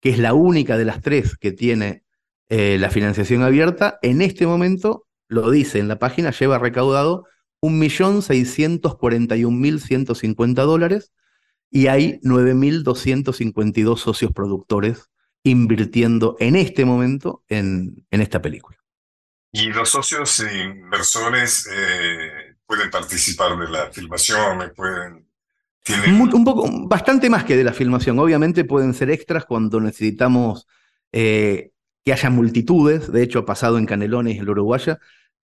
[0.00, 2.02] que es la única de las tres que tiene
[2.50, 7.24] eh, la financiación abierta, en este momento, lo dice en la página, lleva recaudado
[7.62, 11.12] 1.641.150 dólares
[11.70, 15.08] y hay 9.252 socios productores
[15.44, 18.76] invirtiendo en este momento en, en esta película.
[19.52, 25.30] Y los socios e inversores eh, pueden participar de la filmación, pueden...
[26.06, 28.18] Un, poco, bastante más que de la filmación.
[28.18, 30.68] Obviamente pueden ser extras cuando necesitamos
[31.10, 31.70] eh,
[32.04, 33.10] que haya multitudes.
[33.12, 34.98] De hecho, ha pasado en Canelones, en el Uruguaya,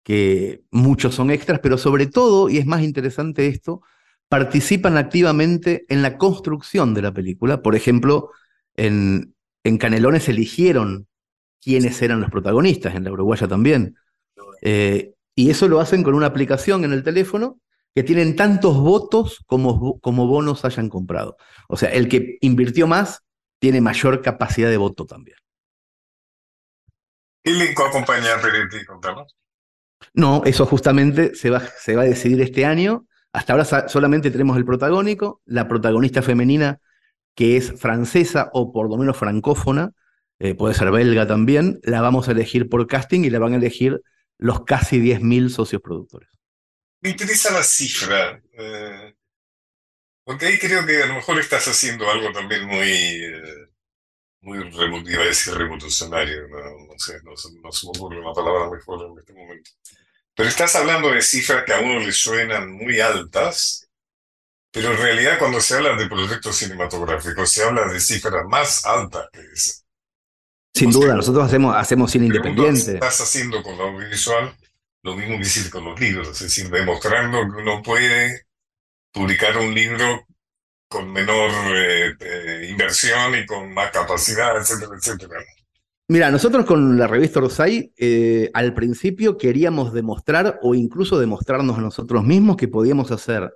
[0.03, 3.81] que muchos son extras, pero sobre todo, y es más interesante esto,
[4.29, 7.61] participan activamente en la construcción de la película.
[7.61, 8.31] Por ejemplo,
[8.75, 11.07] en, en Canelones eligieron
[11.61, 13.95] quiénes eran los protagonistas, en la Uruguaya también.
[14.61, 17.59] Eh, y eso lo hacen con una aplicación en el teléfono
[17.93, 21.37] que tienen tantos votos como, como bonos hayan comprado.
[21.67, 23.23] O sea, el que invirtió más
[23.59, 25.37] tiene mayor capacidad de voto también.
[27.45, 28.83] ¿Qué elenco acompaña a Peretti?
[28.85, 29.35] Contamos.
[30.15, 33.05] No, eso justamente se va, se va a decidir este año.
[33.33, 36.79] Hasta ahora solamente tenemos el protagónico, la protagonista femenina
[37.35, 39.91] que es francesa o por lo menos francófona,
[40.39, 43.57] eh, puede ser belga también, la vamos a elegir por casting y la van a
[43.57, 44.01] elegir
[44.37, 46.29] los casi 10.000 socios productores.
[47.01, 49.13] Me interesa la cifra, eh,
[50.23, 53.64] porque ahí creo que a lo mejor estás haciendo algo también muy, eh,
[54.45, 54.59] muy
[55.11, 59.17] iba a decir revolucionario, no, sé, no, no se me ocurre una palabra mejor en
[59.17, 59.71] este momento.
[60.35, 63.89] Pero estás hablando de cifras que a uno le suenan muy altas,
[64.71, 69.27] pero en realidad cuando se habla de proyectos cinematográficos se habla de cifras más altas
[69.33, 69.83] que esas.
[70.73, 72.95] Sin duda, nosotros hacemos, hacemos cine independiente.
[72.95, 74.55] Estás haciendo con lo audiovisual
[75.03, 78.47] lo mismo que hiciste con los libros, es decir, demostrando que uno puede
[79.11, 80.25] publicar un libro
[80.87, 85.39] con menor eh, eh, inversión y con más capacidad, etcétera, etcétera.
[86.07, 91.81] Mira, nosotros con la revista Rosai eh, al principio queríamos demostrar o incluso demostrarnos a
[91.81, 93.51] nosotros mismos que podíamos hacer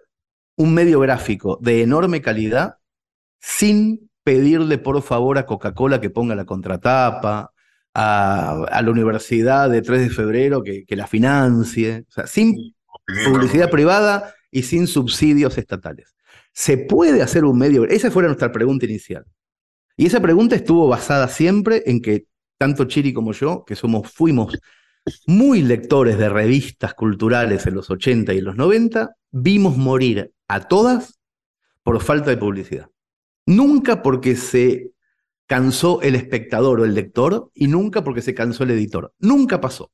[0.55, 2.77] un medio gráfico de enorme calidad
[3.39, 7.53] sin pedirle por favor a Coca-Cola que ponga la contratapa,
[7.93, 12.75] a, la Universidad de 3 de Febrero que, que la financie, o sea, sin
[13.25, 16.15] publicidad privada y sin subsidios estatales.
[16.59, 17.85] ¿Se puede hacer un medio?
[17.85, 19.23] Esa fue nuestra pregunta inicial.
[19.95, 22.25] Y esa pregunta estuvo basada siempre en que
[22.57, 24.59] tanto Chiri como yo, que somos, fuimos
[25.25, 31.21] muy lectores de revistas culturales en los 80 y los 90, vimos morir a todas
[31.81, 32.89] por falta de publicidad.
[33.45, 34.91] Nunca porque se
[35.47, 39.13] cansó el espectador o el lector y nunca porque se cansó el editor.
[39.17, 39.93] Nunca pasó.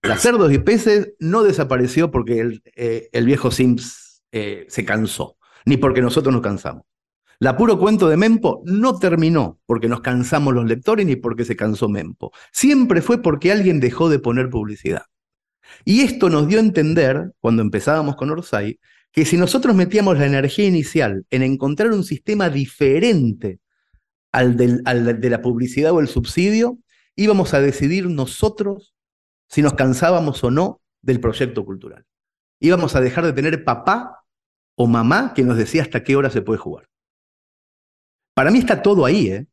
[0.00, 5.35] Las cerdos y peces no desapareció porque el, eh, viejo Sims eh, se cansó,
[5.66, 6.84] ni porque nosotros nos cansamos.
[7.38, 11.54] La puro cuento de Mempo no terminó porque nos cansamos los lectores ni porque se
[11.54, 12.32] cansó Mempo.
[12.50, 15.02] Siempre fue porque alguien dejó de poner publicidad.
[15.84, 18.78] Y esto nos dio a entender, cuando empezábamos con Orsay,
[19.12, 23.60] que si nosotros metíamos la energía inicial en encontrar un sistema diferente
[24.32, 26.78] al, de la publicidad o el subsidio,
[27.16, 28.94] íbamos a decidir nosotros
[29.48, 32.04] si nos cansábamos o no del proyecto cultural.
[32.60, 34.25] Íbamos a dejar de tener papá
[34.76, 36.88] o mamá que nos decía hasta qué hora se puede jugar.
[38.34, 39.46] Para mí está todo ahí, ¿eh?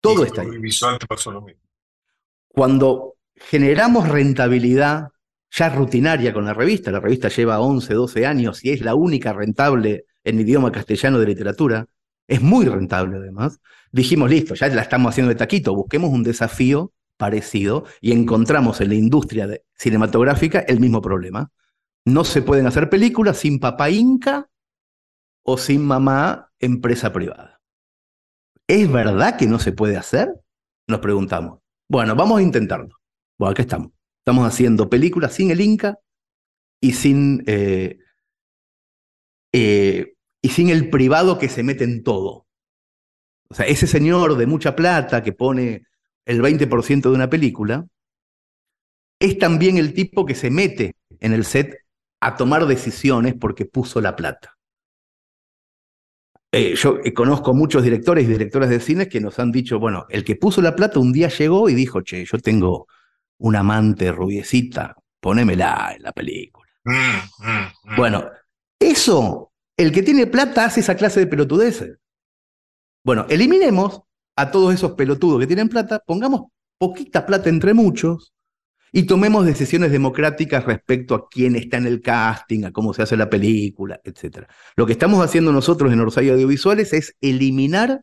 [0.00, 0.58] Todo está ahí.
[0.58, 1.62] Visual te pasó lo mismo.
[2.48, 5.08] Cuando generamos rentabilidad
[5.54, 6.90] ya rutinaria con la revista.
[6.90, 11.26] La revista lleva 11, 12 años y es la única rentable en idioma castellano de
[11.26, 11.86] literatura.
[12.26, 13.60] Es muy rentable además.
[13.92, 18.88] Dijimos, listo, ya la estamos haciendo de taquito, busquemos un desafío parecido y encontramos en
[18.88, 21.52] la industria cinematográfica el mismo problema.
[22.04, 24.48] No se pueden hacer películas sin papá inca
[25.44, 27.60] o sin mamá empresa privada.
[28.66, 30.28] ¿Es verdad que no se puede hacer?
[30.88, 31.60] Nos preguntamos.
[31.88, 32.98] Bueno, vamos a intentarlo.
[33.38, 33.92] Bueno, aquí estamos.
[34.20, 35.98] Estamos haciendo películas sin el Inca
[36.80, 37.98] y sin, eh,
[39.52, 42.46] eh, y sin el privado que se mete en todo.
[43.50, 45.86] O sea, ese señor de mucha plata que pone
[46.24, 47.86] el 20% de una película,
[49.20, 51.76] es también el tipo que se mete en el set
[52.20, 54.53] a tomar decisiones porque puso la plata.
[56.56, 60.22] Eh, yo conozco muchos directores y directoras de cines que nos han dicho, bueno, el
[60.22, 62.86] que puso la plata un día llegó y dijo, che, yo tengo
[63.38, 66.70] un amante rubiecita, ponémela en la película.
[66.84, 67.96] Mm, mm, mm.
[67.96, 68.30] Bueno,
[68.78, 71.98] eso, el que tiene plata hace esa clase de pelotudeces.
[73.02, 74.02] Bueno, eliminemos
[74.36, 78.33] a todos esos pelotudos que tienen plata, pongamos poquita plata entre muchos
[78.96, 83.16] y tomemos decisiones democráticas respecto a quién está en el casting, a cómo se hace
[83.16, 84.46] la película, etc.
[84.76, 88.02] Lo que estamos haciendo nosotros en Orsay Audiovisuales es eliminar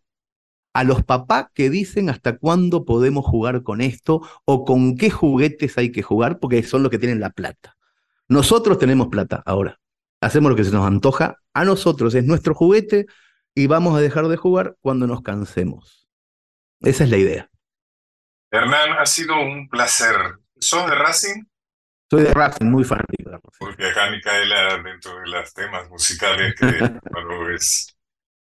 [0.73, 5.77] a los papás que dicen hasta cuándo podemos jugar con esto o con qué juguetes
[5.77, 7.77] hay que jugar, porque son los que tienen la plata.
[8.27, 9.79] Nosotros tenemos plata ahora.
[10.19, 11.37] Hacemos lo que se nos antoja.
[11.53, 13.05] A nosotros es nuestro juguete
[13.55, 16.09] y vamos a dejar de jugar cuando nos cansemos.
[16.81, 17.49] Esa es la idea.
[18.51, 20.40] Hernán, ha sido un placer.
[20.61, 21.43] ¿Sos de Racing?
[22.09, 23.31] Soy de Racing, muy fanático.
[23.57, 26.65] Porque acá Micaela, dentro de los temas musicales que
[27.11, 27.95] bueno, es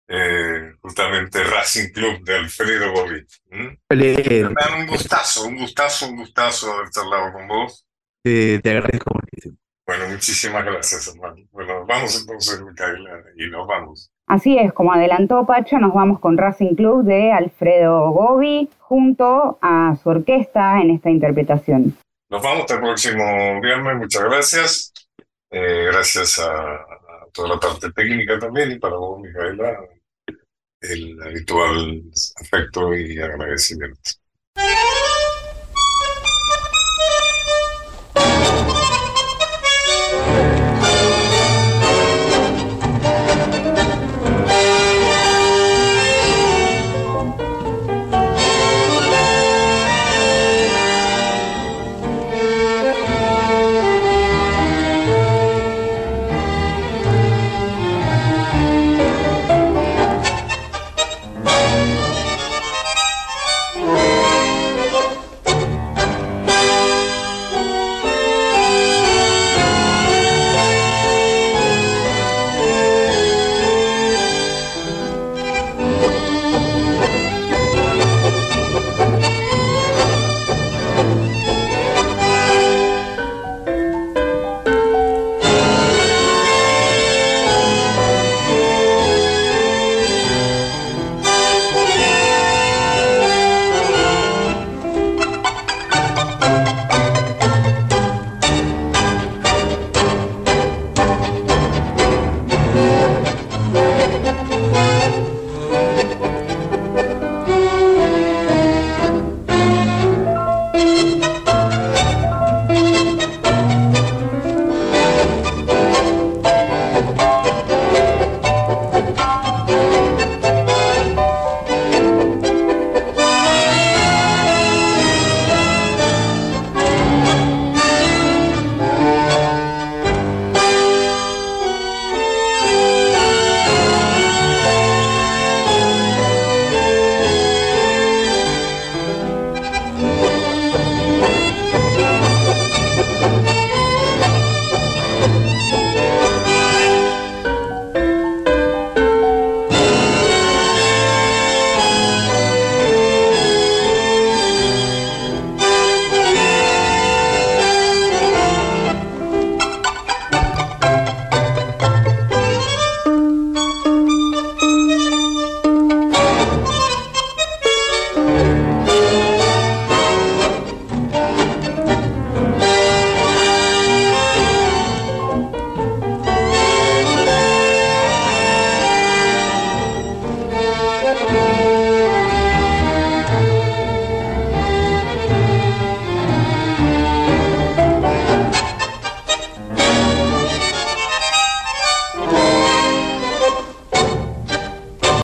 [0.08, 3.28] eh, justamente Racing Club de Alfredo Bobit.
[3.50, 7.84] un gustazo, un gustazo, un gustazo haber charlado con vos.
[8.22, 9.56] te agradezco muchísimo.
[9.86, 11.46] Bueno, muchísimas gracias, hermano.
[11.50, 14.10] Bueno, vamos entonces, Micaela, y nos vamos.
[14.26, 19.96] Así es, como adelantó Pacho, nos vamos con Racing Club de Alfredo Gobi junto a
[20.02, 21.96] su orquesta en esta interpretación.
[22.28, 24.92] Nos vamos hasta el próximo viernes, muchas gracias.
[25.50, 26.84] Eh, gracias a,
[27.32, 29.78] toda la parte técnica también y para vos, Micaela,
[30.80, 32.02] el habitual
[32.40, 34.10] afecto y agradecimiento.